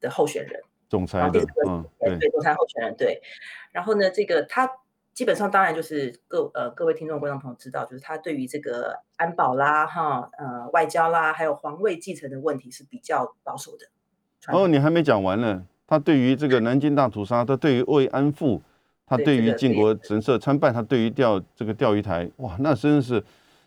[0.00, 3.22] 的候选人，总裁的，嗯，对，总裁候选人，对。
[3.72, 4.70] 然后呢，这个她。
[5.14, 13.88] 基本上当然就是各呃各位听众观众朋友知道，就是他对于这个安保啦、哈呃外交啦，还有皇位继承的问题是比较保守的。
[14.46, 15.64] 哦，你还没讲完呢。
[15.86, 18.62] 他对于这个南京大屠杀，他对于慰安妇，
[19.06, 23.22] 他对于靖国神社参拜，他对于钓这个钓鱼台，哇，那真的是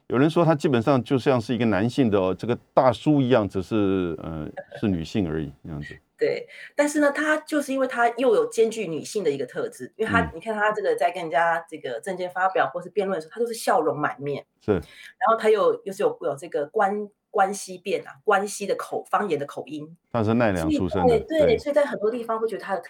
[0.07, 4.47] 有人说他基本上就像是一个男性的哦这个大叔一样，只是呃
[4.79, 5.97] 是女性而已这样子。
[6.15, 14.45] 对，但是呢，他就是因为他又有兼具女性的一个特质，因为他，你看他这个在跟人家这个证件发表或是辩论的时候，他都是笑容满面。
[14.63, 14.81] 是，然
[15.27, 19.97] 后他又又是有有这个关关西辩啊，关西的口方言的口音。
[20.11, 22.83] 他是奈良出生的，对，所以在很多地方会觉得他的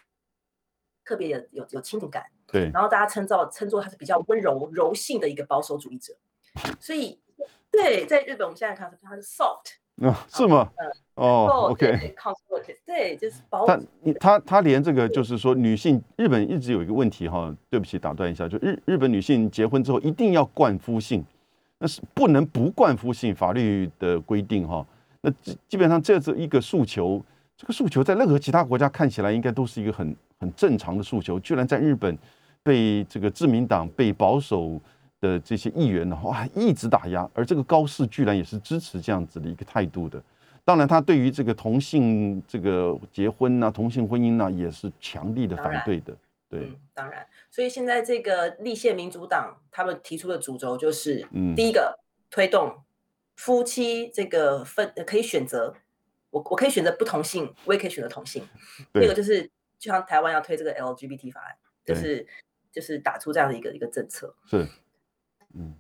[1.06, 2.26] 特别有有有亲近感。
[2.48, 6.14] 对，然后大家称造称作他是比较温柔柔性的一个保守主义者。
[6.82, 7.18] 所以，
[7.72, 9.78] 对，在日本我们现在看他是 soft。
[10.02, 10.72] 啊，是吗？
[11.14, 12.16] 哦，OK，
[12.86, 13.80] 对，就是保他，
[14.20, 21.24] 他，他连这个就是说，女性日本一直有一个问题哈，对不起，打断一下，就日日本女性结婚之后一定要冠夫姓，
[21.82, 24.86] 那是不能不冠夫姓，法律的规定哈。
[25.20, 27.22] 那基基本上这是一个诉求，
[27.58, 32.18] 这个诉求在任何其他国家看起来应该都是一个很很正常的诉求，居然在日本
[32.64, 34.80] 被这个自民党被保守。
[35.22, 40.20] 的这些议员呢，哇，一直打压，而这个高市居然也是支持这样子的一个态度的。
[40.66, 46.18] 当然，他对于这个同性这个结婚呐，同性婚姻呢，也是强力的反对的。
[46.50, 47.24] 对，当然。
[47.52, 52.82] 所以现在这个立宪民主党他们提出的主轴就是，嗯，第一个推动
[53.36, 55.76] 夫妻这个分可以选择，
[56.30, 58.48] 我我可以选择不同性，我也可以选择同性。
[58.94, 59.44] 第二个就是，
[59.78, 62.26] 就像台湾要推这个 LGBT 法案，就是
[62.72, 64.34] 就是打出这样的一个一个政策。
[64.48, 64.66] 是。
[65.54, 65.76] 嗯，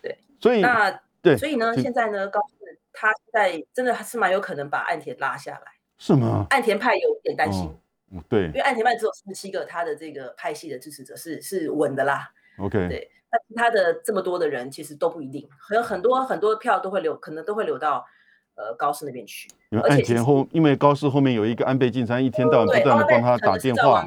[0.00, 6.46] 对，所以那对，所以呢，现在呢，高市他现在真的还是蛮有可能把岸田拉下来，是吗？
[6.50, 7.68] 岸田派有点担心，
[8.12, 18.06] 嗯，对，因为岸田派只有四十七个他的这个派系的支持者是是稳的啦，OK，对，那其他的这么多的人其实都不一定，还有很多很多票都会流，可能都会流到。
[18.54, 24.06] 呃，高市那边去，因为岸田后，因为高市后面有一个安倍晋三，一天到晚不断的帮他打电话，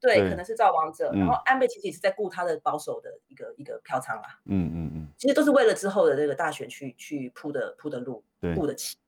[0.00, 9.02] 对，可能是造王者，然后安倍其实也是在顾他的保守的一个一个票仓啊，嗯嗯嗯，其实都是为了之后的这个大选去去铺的铺的路，铺的起，对，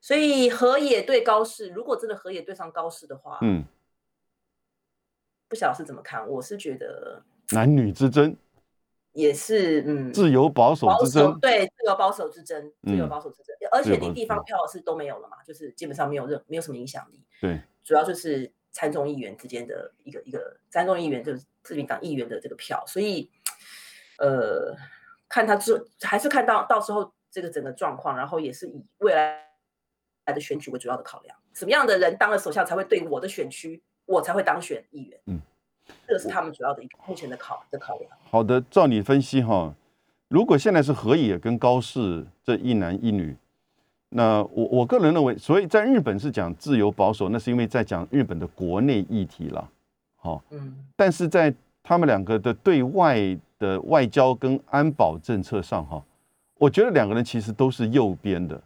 [0.00, 3.64] 所以河野对高市，如果真的河野对上高市的话，嗯，
[5.48, 7.22] 不晓得是怎么看，我是觉得。
[7.50, 8.36] 男女之争。
[9.12, 23.28] 也是，嗯，自由保守之争，对，自由保守之争，自由保守之争，而且你地方票是都没有了嘛，就是基本上没有任没有什么影响力，对，主要就是参众议员之间的一个一个参众议员就是自民党议员的这个票，所以，
[24.18, 24.76] 呃，
[25.28, 29.47] 看他之还是看到到时候这个整个状况，然后也是以未来来
[30.32, 35.40] 的选举为主要的考量，什么样的人当了首相才会对我的选区，我才会当选议员，嗯。
[36.06, 38.10] 这个是他们主要的一个目前的考的考量。
[38.30, 39.74] 好的，照你分析哈，
[40.28, 43.34] 如果现在是河野跟高市这一男一女，
[44.10, 49.66] 那我我个人认为，所以在日本是讲自由保守，那是因为在讲日本的国内议题了，
[50.16, 53.16] 好，嗯，但是在他们两个的对外
[53.58, 56.04] 的外交跟安保政策上哈，
[56.58, 58.62] 我觉得两个人其实都是右边的，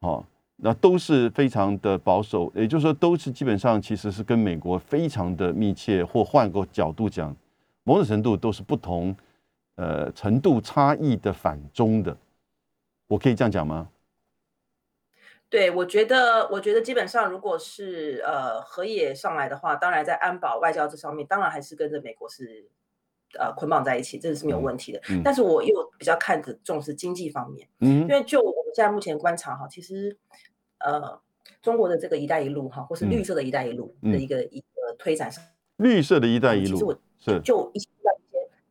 [0.00, 0.24] 好。
[0.64, 7.34] 那都是非常的保守，也就是说，都是基本上其实是跟美国非常的密切，或换个角度讲，
[7.82, 9.12] 某种程度都是不同，
[9.74, 12.16] 呃，程度差异的反中的，
[13.08, 13.88] 我可以这样讲吗？
[15.50, 22.64] 对，我觉得，我觉得基本上，如果是呃河野上来的话，当然在安保外交这上面，当然还是跟着美国是
[23.36, 25.02] 呃捆绑在一起，这是没有问题的。
[25.24, 30.16] 但是我又比较看的重视经济方面，嗯，因为就我们现在目前观察哈，其实。
[30.84, 31.20] 呃，
[31.60, 35.42] 中国的这个“一带一路”哈，或是绿色的一带一路的一个一个推展上，
[35.76, 37.88] 绿色的一带一路，其实我是就一些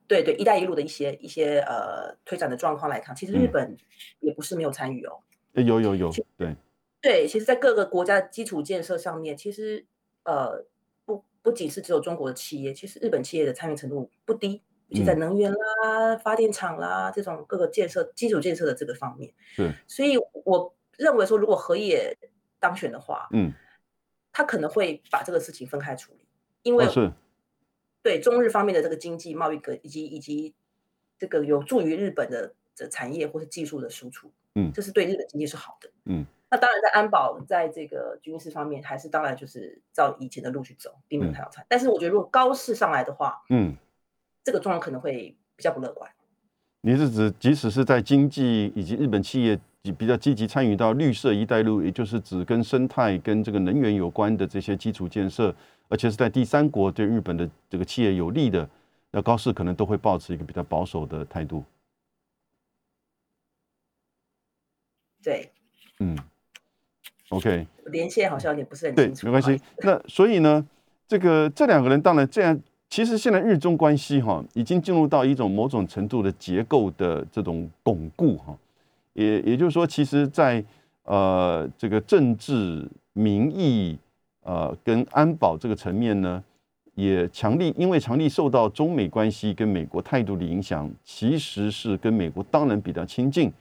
[0.08, 3.78] 对对“一带一路”的一些一些呃推展的状况来看，其实日本
[4.19, 5.19] 也不是没有参与哦。
[5.54, 6.56] 有有有，对
[7.02, 9.86] 对，其实，在各个国家基础建设上面，其实
[10.24, 10.65] 呃
[11.06, 19.34] 不不仅是只有中国的企业，其实日本企业的参与程度不低，而且在能源啦、发电厂啦这种各个建设基础建设的这个方面。
[19.56, 20.74] 是，所以我。
[20.97, 22.17] 认为说，如果河野
[22.60, 23.54] 当选的话，嗯，
[24.32, 26.27] 他可能会把这个事情分开处理，
[26.63, 27.12] 因为是，
[28.01, 30.54] 对中日方面的这个经济贸易格以及以及
[31.17, 41.65] 这个有助于日本的这产业或是技术的输出，嗯，这是对日本经济是好的，嗯，那当然在安保在这个军事方面，还是当然就是照以前的路去走，并没有太好差。
[41.67, 43.75] 但是我觉得如果高市上来的话，嗯，
[44.43, 46.12] 这个状况可能会比较不乐观。
[46.82, 55.55] 你是指即使是在经济以及日本企业比较积极参与到绿色“一带一路”，也就是指跟生态、跟这个能源有关的这些基础建设，
[55.89, 58.69] 而且是在第三国对日本的这个企业有利的，
[59.09, 61.63] 那高市可能都会保持一个比较保守的态度。
[65.23, 65.49] 对，
[65.99, 66.15] 嗯
[67.29, 69.59] ，OK，连线好像也不是很清楚，没关系。
[69.79, 70.63] 那所以呢，
[71.07, 78.57] 这个这两个人当然这样，其实现在日中关系哈，已经进入到一种某种程度的结构的这种巩固哈，
[79.13, 80.63] 也也就是说，其实，在
[81.04, 83.97] 呃这个政治民意
[84.43, 86.43] 呃跟安保这个层面呢，
[86.95, 93.52] 也强力，因为强力受到中美关系跟美国态度的影响，其实是跟美国当然比较亲近。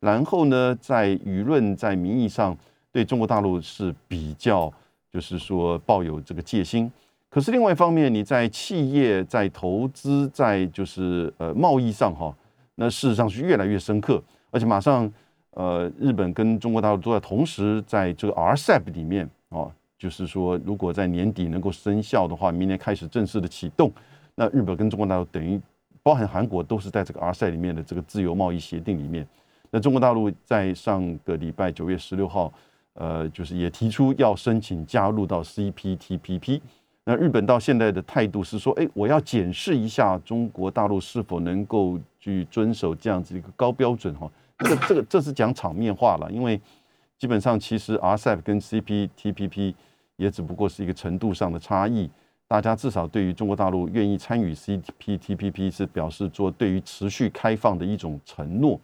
[0.00, 2.56] 然后呢，在舆论在民意上
[2.92, 4.72] 对中国大陆是比较，
[5.12, 6.90] 就是说抱有这个戒心。
[7.28, 12.34] 可是另外一方面，你在企业在投资在就是呃贸易上哈，
[12.76, 14.22] 那事实上是越来越深刻，
[14.56, 15.12] 而且马上
[15.50, 23.92] 呃日本跟中国大陆都在同时在这个 RCEP 里面哦，就是说如果在年底能够生效的话，明年开始正式的启动，
[24.34, 25.60] 那日本跟中国大陆等于
[26.02, 29.28] 包含韩国都是在这个 RCEP 里面的这个自由贸易协定里面。
[29.70, 32.50] 那中国大陆在上个礼拜九月十六号，
[32.94, 36.62] 呃，就是也提出要申请加入到 CPTPP。
[37.04, 44.28] 那日本到现在的态度是说，哎，我要检视一下中国大陆是否能够去遵守这样子一个高标准哈。
[44.58, 46.60] 这这个这是讲场面话了，因为
[47.18, 49.74] 基本上其实 RCEP 跟 CPTPP
[50.16, 52.10] 也只不过是一个程度上的差异。
[52.48, 58.80] 大家至少对于中国大陆愿意参与 CPTPP 是表示做对于持续开放的一种承诺。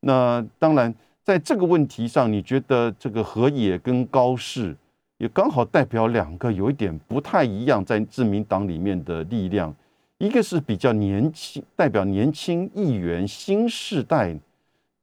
[0.00, 4.74] 那当然，在这个问题上，你觉得这个河野跟高市
[5.18, 9.74] 也刚好代表两个有一点不太一样，在自民党里面的力量，
[10.16, 14.34] 一个是比较年轻，代表年轻议员新世代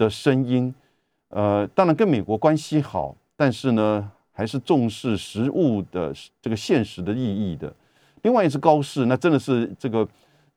[0.01, 0.73] 的声音，
[1.29, 6.11] 呃，当然跟美国关系好，但是呢，还是重视实物的
[6.41, 7.71] 这个现实的意义的。
[8.23, 10.07] 另外一是高市，那真的是这个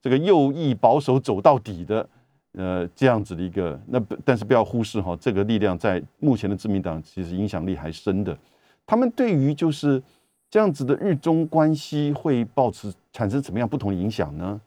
[0.01, 2.09] 这个右翼保守走到底的。
[2.57, 8.39] 呃，这样子的一个，那但是不要忽视哈，这个力量在目前的自民党其实影响力还深的。
[8.87, 10.01] 他们对于就是
[10.49, 14.61] 这样子的日中关系会保持产生什么样不同的影响呢？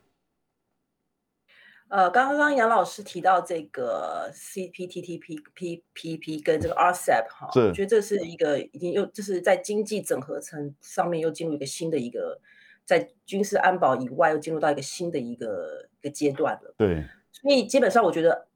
[1.89, 5.41] 呃，刚刚杨老师提到这个 CPTPP
[6.43, 12.39] 跟这个 RCEP 哈，我觉得这是一个已经又就是在经济整合层上面又进入一个新的一个，
[12.84, 16.73] 在军事安保以外又进入到一个新的一个一个阶段了。
[16.78, 17.06] 对。
[17.32, 18.47] 所以基本上，我觉得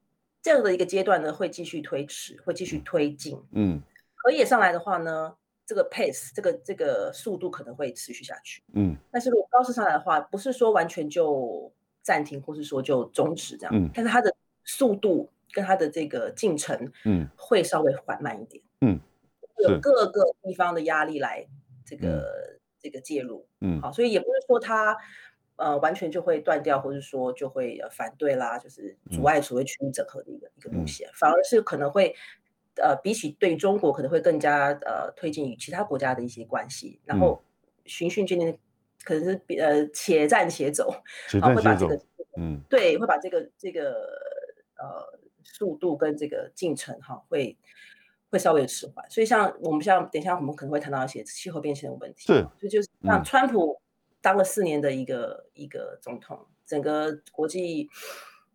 [0.41, 3.39] 这样的一个阶段呢，会继续推迟，会继续推进。
[3.51, 3.79] 嗯，
[4.15, 5.35] 河野上来的话呢，
[5.67, 8.63] 这个 pace，这个这个速度可能会持续下去。
[8.73, 13.75] 嗯，但是如果高市上来的话，不是说完全就暂停，或是说就终止这样。
[13.75, 18.63] 嗯，但是它的速度跟它的这个进程，嗯，会稍微缓慢一点。
[18.81, 18.99] 嗯，
[19.57, 21.47] 有各个地方的压力来
[21.85, 23.47] 这个这个介入。
[23.59, 24.97] 嗯，好，所以也不是说它。
[25.57, 32.15] 呃，完全就会断掉，或是说就会反对啦，就是阻碍所谓区域整合的一个一个路线，反而是可能会，
[32.81, 37.43] 呃，比起对中国可能会更加呃推进与其他国家的一些关系，然后
[37.85, 38.57] 循序渐进，
[39.03, 40.89] 可能是呃且战且走，
[41.41, 41.99] 啊，会把这个
[42.37, 43.91] 嗯，对，会把这个这个
[44.77, 47.57] 呃速度跟这个进程哈，会
[48.29, 49.09] 会稍微迟缓。
[49.09, 53.81] 所以像我们像等一下我们可能会谈到一些气候变迁的问题，是，所以就是像川普。
[54.23, 57.89] 当了四年的一个一个总统，整个国际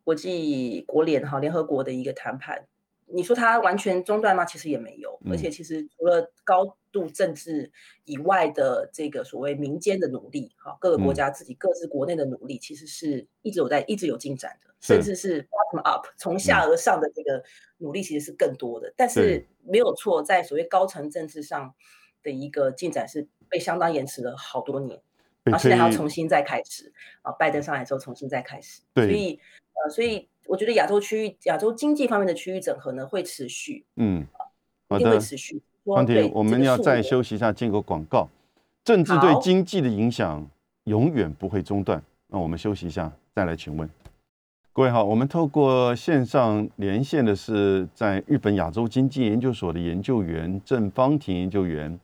[0.05, 2.69] 国际国联哈联合国的一个谈判，
[3.07, 4.45] 你说它完全中断吗？
[4.45, 7.71] 其实也没有，而且其实除了高度政治
[8.05, 17.43] 以外的这个所谓民间的努力，哈，各个国家自己各自国内的努力，其实是一直有在一直有进展的，甚至是 bottom up 从下而上的这个
[17.79, 18.93] 努力其实是更多的。
[18.97, 21.75] 但是没有错，在所谓高层政治上
[22.23, 25.01] 的一个进展是被相当延迟了好多年。
[25.45, 26.93] 然后现在还要重新再开始
[27.23, 27.31] 啊！
[27.31, 29.39] 拜登上来之后重新再开始，所以
[29.75, 34.27] 呃，所以我觉得亚洲区域、亚洲经济方面的区域整合呢会持续，嗯，
[34.91, 35.61] 一定会持续。
[35.85, 38.29] 方婷，我们要再休息一下，进个广告。
[38.85, 40.49] 政治对经济的影响
[40.85, 42.03] 永远不会中断。
[42.29, 43.89] 那我们休息一下，再来请问
[44.73, 45.05] 各位好。
[45.05, 51.99] 我们透过线上连线的是在日本亚洲经济研究所的研究员郑方婷研究员。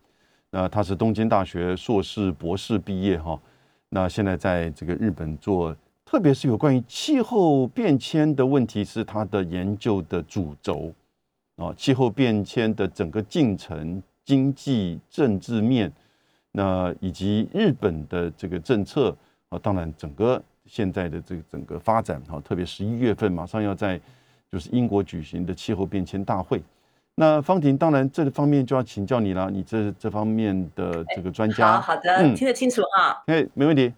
[0.55, 3.41] 那他是东京大学硕士、博士毕业哈，
[3.89, 5.75] 那现在在这个日本做，
[6.13, 10.93] 特别是有关于气候变迁的问题是他的研究的主轴。
[11.57, 15.91] 啊，气候变迁的整个进程、经济、政治面，
[16.51, 19.17] 那以及日本的这个政策
[19.49, 23.99] 啊，当然整个现在的这个整个发展哈，特别十一月份马上要在
[24.51, 26.63] 就是英国举行的气候变迁大会。
[27.15, 31.81] 那方婷，当然这方面就要请教你了，你这这方面的这个专家。
[31.81, 33.23] 好的，听得清楚啊。
[33.29, 33.95] 哎，没问题。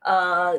[0.00, 0.54] 呃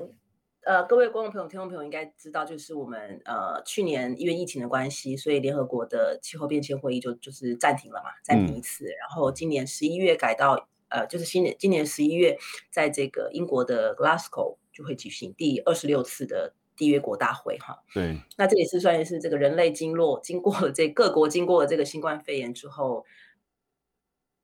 [0.68, 8.84] 呃，各位观众朋友、听众朋友应该知道，就是我们呃去年因为疫情的关系，所以联合国的气候变迁会议就就是暂停了嘛，暂停一次。
[8.84, 12.38] 然后今年十一月改到呃，就是新年今年十一月，
[12.70, 16.54] 在这个英国的 Glasgow 就会举行第二十六次的。
[16.78, 23.04] 缔约国大会哈，对，那这也是算是这个人类经络经过了这各国经过了这个新冠肺炎之后，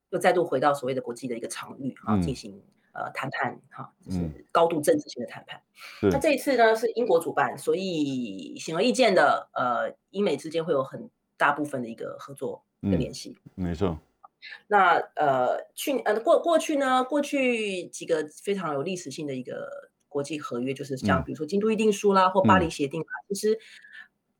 [0.10, 2.60] 又再度回到所谓的国际的一个场域啊，进行
[2.94, 5.62] 呃谈判哈，就是高度政治性的谈判。
[6.04, 13.38] 那这一次呢是英国主办，所以显而易见的呃，英美之间会有很大部分的一个合作的联系。
[13.56, 14.00] 没错。
[14.68, 19.92] 那呃去呃过过去呢，过去几个非常有历史性的一个。
[20.14, 23.10] 国际合约就是像比如说《京都议定书》啦，或《巴黎协定》啊。
[23.28, 23.58] 其实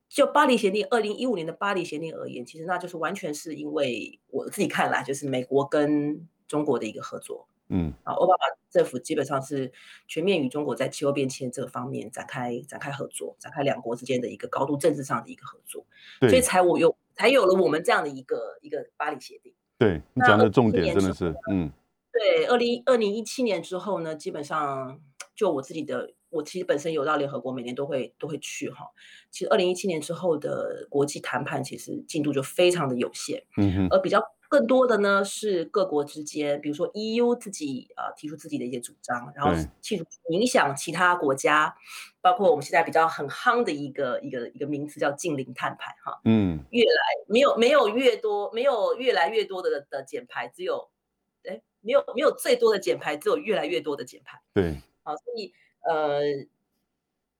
[0.08, 7.48] 就《巴黎协定》二零一五年的《巴黎协定》而言，其实那就是完全是因为我自己看来，就是美国跟中国的一个合作。
[7.74, 9.72] 嗯，啊，奥巴马政府基本上是
[10.08, 15.86] 全面与中国在气候变迁这个方面展开展开合作，展开两国之间的一个高度政治上的一个合作，
[16.22, 19.52] 所以才我有才有了我们这样的一个一个《巴黎协定》。
[19.80, 21.72] 对你讲的重点真的是，嗯，
[22.12, 25.00] 对，二零二零一七年之后呢，基本上。
[25.36, 28.86] 就我自己的，我其实本身有到联合国，每年都会都会去哈。
[29.32, 33.44] 其实二零一七年之后的国际谈判，其实进度就非常的有限。
[33.58, 33.88] 嗯哼。
[33.90, 34.24] 而比较
[34.54, 39.52] 更多的呢，是各国之间，比如说 EU 自己啊提出自己的一些主张，然后
[39.82, 41.76] 企图影响其他国家，
[42.22, 46.22] 包括我们现在比较很夯的一个一个一个名词叫近邻碳排哈。
[46.26, 46.64] 嗯。
[46.70, 50.92] 越来没有没有越多没有越来越多的的减排，只有
[51.50, 54.40] 哎没有没有最多的减排，只有越来越多的减排。
[54.54, 54.76] 对。
[55.02, 55.52] 好，所以
[55.82, 56.22] 呃，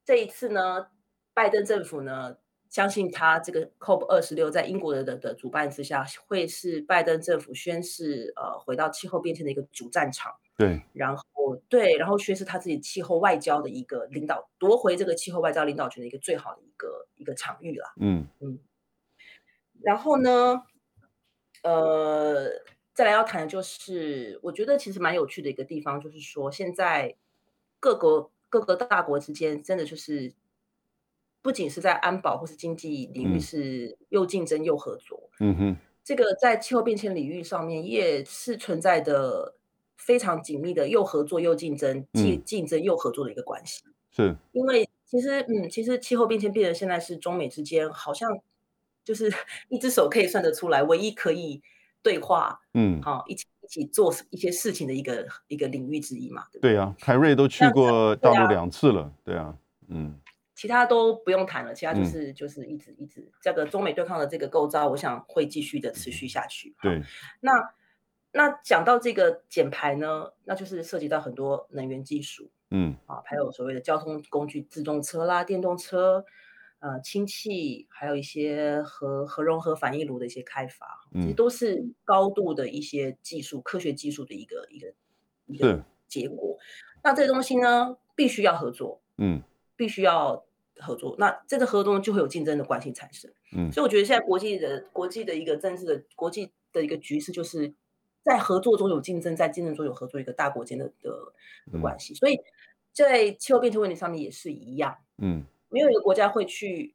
[0.04, 0.88] 这一次呢，
[1.36, 2.38] 拜登政府呢，
[2.74, 10.34] 相信他这个 COP 二十六在英国的的的主办之下，会是拜登政府宣誓呃回到气候变迁的一个主战场。
[10.58, 11.24] 对，然后
[11.70, 17.94] 对，然后宣誓他自己气候外交的一个领导，夺回这个气候外交领导权的一个最好的一个一个场域啦。
[18.00, 18.58] 嗯嗯。
[19.84, 20.64] 然后呢，
[21.62, 22.50] 呃，
[22.96, 27.16] 再来要谈的就是，我觉得其实蛮有趣的一个地方，就是说现在。
[27.80, 30.34] 各国各个大国之间，真的就是
[31.44, 35.30] 不仅是在安保或是经济领域是又竞争又合作。
[35.40, 39.54] 嗯哼，这个在气候变迁领域上面也是存在的
[39.96, 43.84] 非常紧密的又合作又竞争，既竞争又合作的一个关系。
[44.10, 48.40] 是，因为其实嗯，其实气候变迁变得现在是中美之间好像
[49.04, 49.32] 就是
[49.70, 51.62] 一只手可以算得出来，唯一可以
[52.02, 53.46] 对话，嗯，好一起。
[53.64, 59.56] 一起做一些事情的一个一个领域之一嘛，对呀啊，凯瑞都去过大陆两次了，对啊，
[59.88, 60.20] 嗯，
[60.64, 66.74] 其他都不用谈了，其他就是就是一直一直这个中美对抗的这个构造，我想会继续的持续下去。
[66.82, 67.02] 对，
[67.42, 67.52] 那
[68.32, 76.24] 那讲到这个减排呢，那就是涉及到很多能源技术，嗯，啊，还有所谓的交通工具，自动车啦、电动车。
[76.80, 84.94] 呃，氢气还有一些核核融合反应炉的一些开发，其实都是高度的一些技术、科学技术的一个一个
[85.46, 86.58] 一个结果。
[87.02, 89.42] 那这东西呢，必须要合作，嗯，
[89.78, 90.46] 必须要
[90.84, 91.16] 合作。
[91.18, 93.72] 那这个合作就会有竞争的关系产生，嗯。
[93.72, 97.74] 所以我觉得现在国际的国际的一个政治的国际的一个局势，就是
[98.24, 102.14] 在合作中有竞争，在竞争中有合作，一个大国间的的关系。
[102.14, 102.40] 所以
[102.92, 105.44] 在气候变迁问题上面也是一样，嗯。
[105.70, 106.94] 没有一个国家会去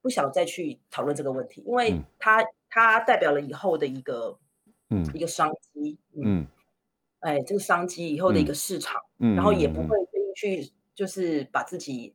[0.00, 4.38] 不想再去讨论这个问题，因为它它代表了以后的一个
[4.88, 6.46] 嗯一个商机嗯，
[7.20, 9.94] 哎这个商机以后的一个市场，然后也不会
[10.34, 12.14] 去就是把自己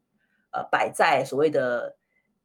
[0.54, 1.98] 呃摆在所谓的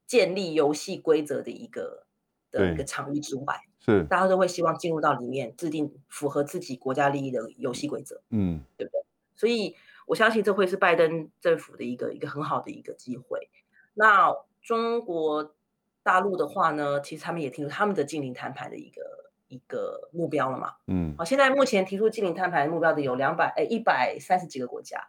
[0.07, 2.07] 建立游戏规则的一个
[2.51, 9.05] 的一个场域之外，是大家都会希望进入到里面制定符合自己国家利益的游戏规则，嗯，对不对？
[9.37, 9.77] 所以。
[10.09, 13.51] 我相信这会是拜登政府的一个一个很好的一个机会。
[13.93, 15.55] 那中国
[16.03, 20.77] 大陆的话呢，其实他们也提出他们的近邻谈判的一个一个目标了嘛。
[20.87, 25.09] 嗯，好，现在目前提出近邻摊牌目标的有两百哎一百三十几个国家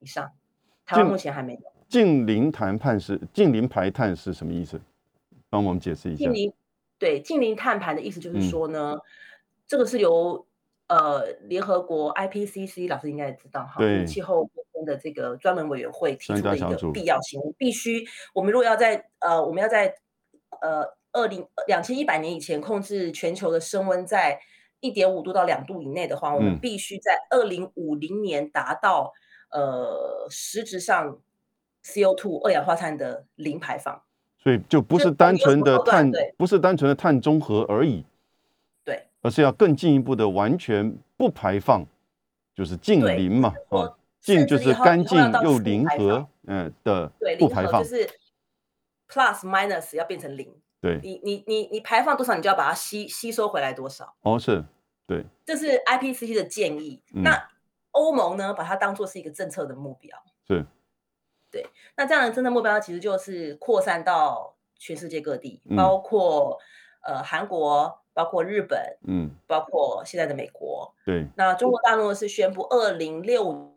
[0.00, 0.32] 以上，
[0.84, 1.60] 台湾目前还没有。
[1.94, 4.80] 近邻谈判是近邻排碳是什么意思？
[5.48, 6.24] 帮我们解释一下。
[6.24, 6.52] 近邻
[6.98, 8.98] 对近邻碳排的意思就是说呢，
[9.68, 10.44] 这个是由。
[10.86, 14.50] 呃，联合国 IPCC 老师应该也知道哈，气候
[14.84, 19.94] 的这个专门委员会提出的一个必要性，必须我们如果要在呃，我们要在
[20.60, 24.38] 呃二零两千一百年以前控制全球的升温在
[24.80, 29.14] 一点五度到两度以内的话，我们必须在二零五零年达到
[29.50, 31.18] 呃实质上
[31.84, 34.02] CO2 二氧化碳的零排放。
[34.36, 38.04] 所以就不是单纯的碳，不是单纯的碳中和而已。
[38.84, 41.86] 对，而是要更进一步的完全不排放，
[42.54, 48.06] 就是近零嘛啊，近就是干净又零和嗯的不排放，就是
[49.08, 50.54] plus minus 要变成零。
[50.82, 54.14] 对，你你你你排放多少，你就要把它吸吸收回来多少。
[54.20, 54.62] 哦，是，
[55.06, 57.02] 对，这是 IPCC 的建议。
[57.14, 57.48] 那
[57.92, 60.14] 欧盟呢，把它当做是一个政策的目标。
[60.46, 60.66] 是。
[61.54, 61.64] 对，
[61.96, 66.58] 那这样的真正目标其实就是扩散到全世界各地，包括
[67.04, 70.92] 呃韩国，包括日本，嗯，包括现在的美国。
[71.06, 73.76] 对，那中国大陆是宣布二零六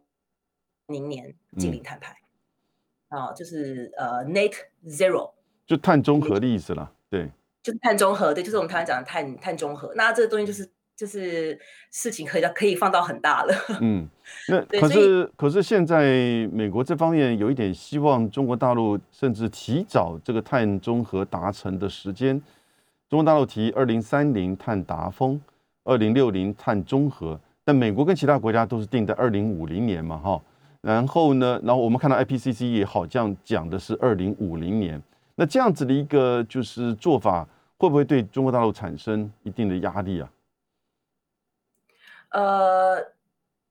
[0.87, 2.17] 零年净零碳排，
[3.09, 4.53] 啊，就是呃 net
[4.87, 5.33] zero，
[5.67, 6.91] 就碳中和的意思了。
[7.11, 7.29] 对，
[7.61, 9.93] 就是碳中和，对，就是我们台湾讲的碳碳中和。
[9.93, 10.67] 那这个东西就是。
[10.97, 11.57] 就是
[11.91, 13.53] 事情可以可以放到很大了。
[13.79, 14.09] 嗯，
[14.49, 22.41] 那可是可是现在美国这方面有一点希望中国大陆甚至提早这个碳中和达成的时间。
[23.07, 25.39] 中国大陆提二零三零碳达峰，
[25.83, 30.41] 二零六零碳中和，但美国跟其他国家都是定在二零五零年嘛，哈。
[30.81, 35.01] 然后呢，然后我们看到 IPCC 也好像讲的是二零五零年。
[35.35, 40.29] 那这样子的一个就是做法，会不会对中国大陆产生一定的压力啊？
[42.31, 42.97] 呃，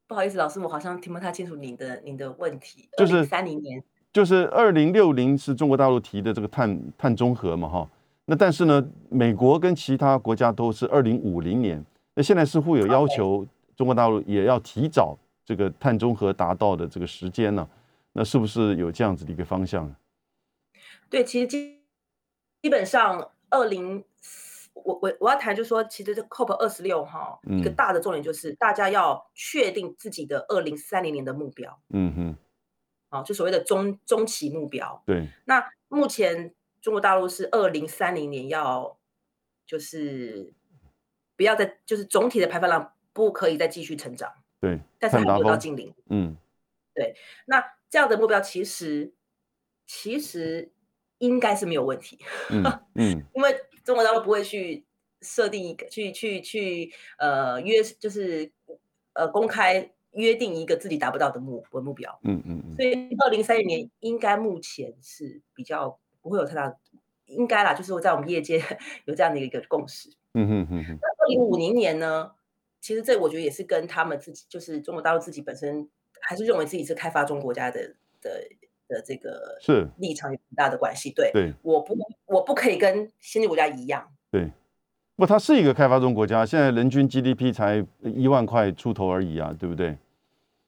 [0.06, 2.88] 不好意思，老师，我好像听不太清楚您的您的问题。
[2.96, 3.82] 就是三零年，
[4.12, 7.88] 就是二零六零是中国大陆提的这个碳碳中和嘛，哈。
[8.24, 11.84] 那但是呢，美国跟其他国家都是二零五零年。
[12.14, 13.46] 那现在似乎有要求
[13.76, 17.68] 中国大陆也要提早这个碳中和达到的这个时间呢？
[18.12, 19.94] 那是不是有这样子的一个方向？
[21.10, 21.78] 对，其实基
[22.62, 24.02] 基本上二零。
[24.84, 31.80] 我我我要谈，就是说，其实这 COP 二十六哈，一个大的重点就是大家要确定自己的二零三零年的目标。
[31.88, 32.36] 嗯哼，
[33.08, 35.02] 好，就所谓的中中期目标。
[35.06, 35.28] 对。
[35.46, 38.98] 那目前中国大陆是二零三零年要，
[39.66, 40.52] 就是
[41.36, 44.30] 不要再，就是总体的排放量不可以再继续成长。
[44.60, 44.78] 对。
[44.98, 45.94] 但是还没有到近零。
[46.10, 46.36] 嗯。
[46.94, 47.16] 对。
[47.46, 49.14] 那这样的目标其实
[49.86, 50.70] 其实
[51.18, 52.20] 应该是没有问题。
[52.50, 52.62] 嗯。
[52.94, 53.24] 嗯。
[53.34, 53.56] 因为
[53.86, 54.84] 中国大陆不会去
[55.22, 58.50] 设定一个，去去去，呃，约就是
[59.12, 62.18] 呃公开约定一个自己达不到的目目标。
[62.24, 62.74] 嗯嗯嗯。
[62.74, 66.76] 所以二零三零年应该目前是比较不会有太大，
[67.26, 68.60] 应该啦，就是在我们业界
[69.06, 70.10] 有这样的一个共识。
[70.34, 70.98] 嗯嗯嗯嗯。
[71.00, 72.32] 那二零五零年呢？
[72.80, 75.88] 其实这我觉得也是跟他们自己，就是中国大陆自己本身
[76.20, 78.48] 还是认为自己是开发中国家的的。
[78.88, 79.88] 的这个是。
[79.98, 84.50] 立场有很大的关系，对对，我不我不可以跟先进国家一样，对，
[85.16, 89.96] 不，它是一个开发中国家，现在人均 GDP 才一万块出头而已啊，对不对？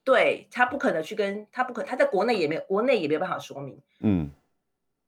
[0.04, 4.30] 对，他不可能去跟他不可，他在国内也没有，国内也没有办法说明，嗯，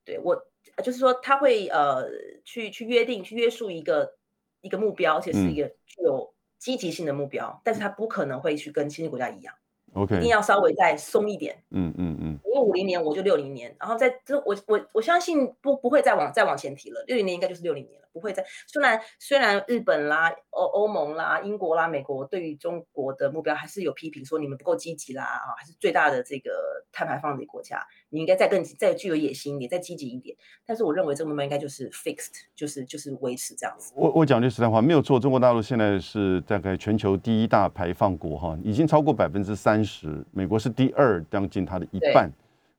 [0.04, 0.46] 对我
[0.84, 2.06] 就是说他会呃
[2.44, 4.14] 去去约定去约束一个
[4.60, 9.54] 一个目标，而且是一个具有积极性的目标，但是他不可能会去跟先进国家一样。
[9.94, 11.56] OK，一定要稍微再松一点。
[11.70, 18.44] 嗯嗯嗯，因为五零年我就六零年，然后在这我我我相信不不会再往再往前提了，六零年应该就是六零年了，不会再。
[18.66, 26.50] 虽然虽然日本啦、欧欧盟啦、英国啦、美国对于中国的目标还是有批评，说你们不够积极啦啊，还是最大的这个
[26.92, 30.36] 碳排放的国家，你应该再更再具有野心一点，再积极一点。
[30.66, 33.94] 但是我认为这个目标应该就是 fixed，就是就是维持这样子。
[33.96, 39.70] 我我讲句实在话，没有错，中国大陆现在是大概全球第一大排放国哈，已经超过百分之三。
[39.70, 42.28] 三十，美国是第二，将近它的一半。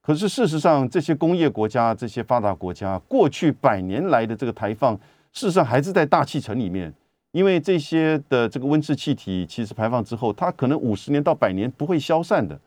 [0.01, 4.99] 可是事实上，这些工业国家、这些发达国家，过去百年来的这个排放，
[5.33, 6.93] 事实上还是在大气层里面。
[7.31, 12.59] 因为这些的这个温室气体，其实排放之后，它可能五十年到百年不会消散的。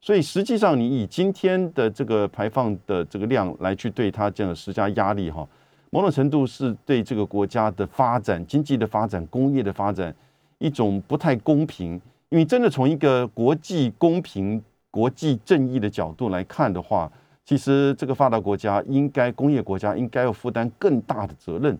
[0.00, 5.46] 所以实际上，你以今天的这个排放的这个量来去对它这样施加压力，哈，
[5.90, 10.12] 某种程度是对这个国家的发展、经济的发展、工业的发展
[10.58, 12.00] 一种不太公平。
[12.30, 14.60] 因为真的从一个国际公平、
[14.90, 17.10] 国际正义的角度来看的话，
[17.44, 21.78] 其实这个发达国家应该、工业国家应该要负担更大的责任。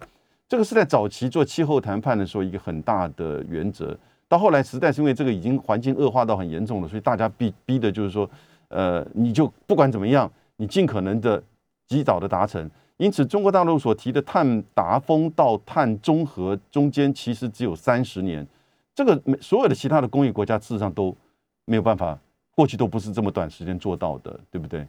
[0.48, 3.96] 这个是在早期做气候谈判的时候一个很大的原则。
[4.26, 8.28] 到后来实在是因为这个已经环境恶化到很严重了，所以大家逼逼的就是说，
[8.68, 11.42] 呃，你就不管怎么样，你尽可能的
[11.86, 12.70] 及早的达成。
[12.96, 18.46] 因此，中国大陆所提的碳达峰到碳中和中间其实只有三十年。
[18.94, 21.16] 这个没所有的其他的工业国家事实上都
[21.64, 22.18] 没有办法，
[22.54, 24.86] 过去都不是这么短时间做到的，对不对？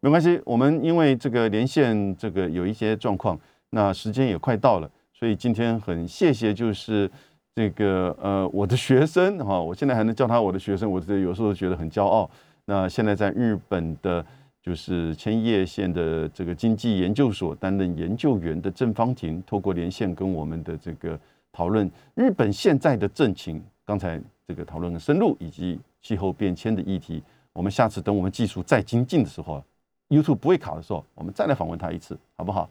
[0.00, 3.38] 没关系，我们因为这个连线这个有一些状况，
[3.70, 7.10] 那时间也快到了，所以今天很谢谢，就是
[7.54, 12.30] 这个呃我的学生哈，我现在还能叫他我的学生，我这有时候觉得很骄傲。
[12.64, 14.24] 那现在在日本的。
[14.60, 21.18] 就是千叶县的这个经济研究所担任研究员的郑方婷，透过连线跟我们的这个
[21.50, 27.22] 讨论日本现在的政情，刚才这个讨论的深入，以及气候变迁的议题。
[27.54, 29.64] 我们下次等我们技术再精进的时候
[30.08, 32.68] ，YouTube 不会卡的时候，我们再来访问他一次，好不好？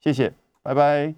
[0.00, 0.32] 谢谢，
[0.62, 1.14] 拜拜。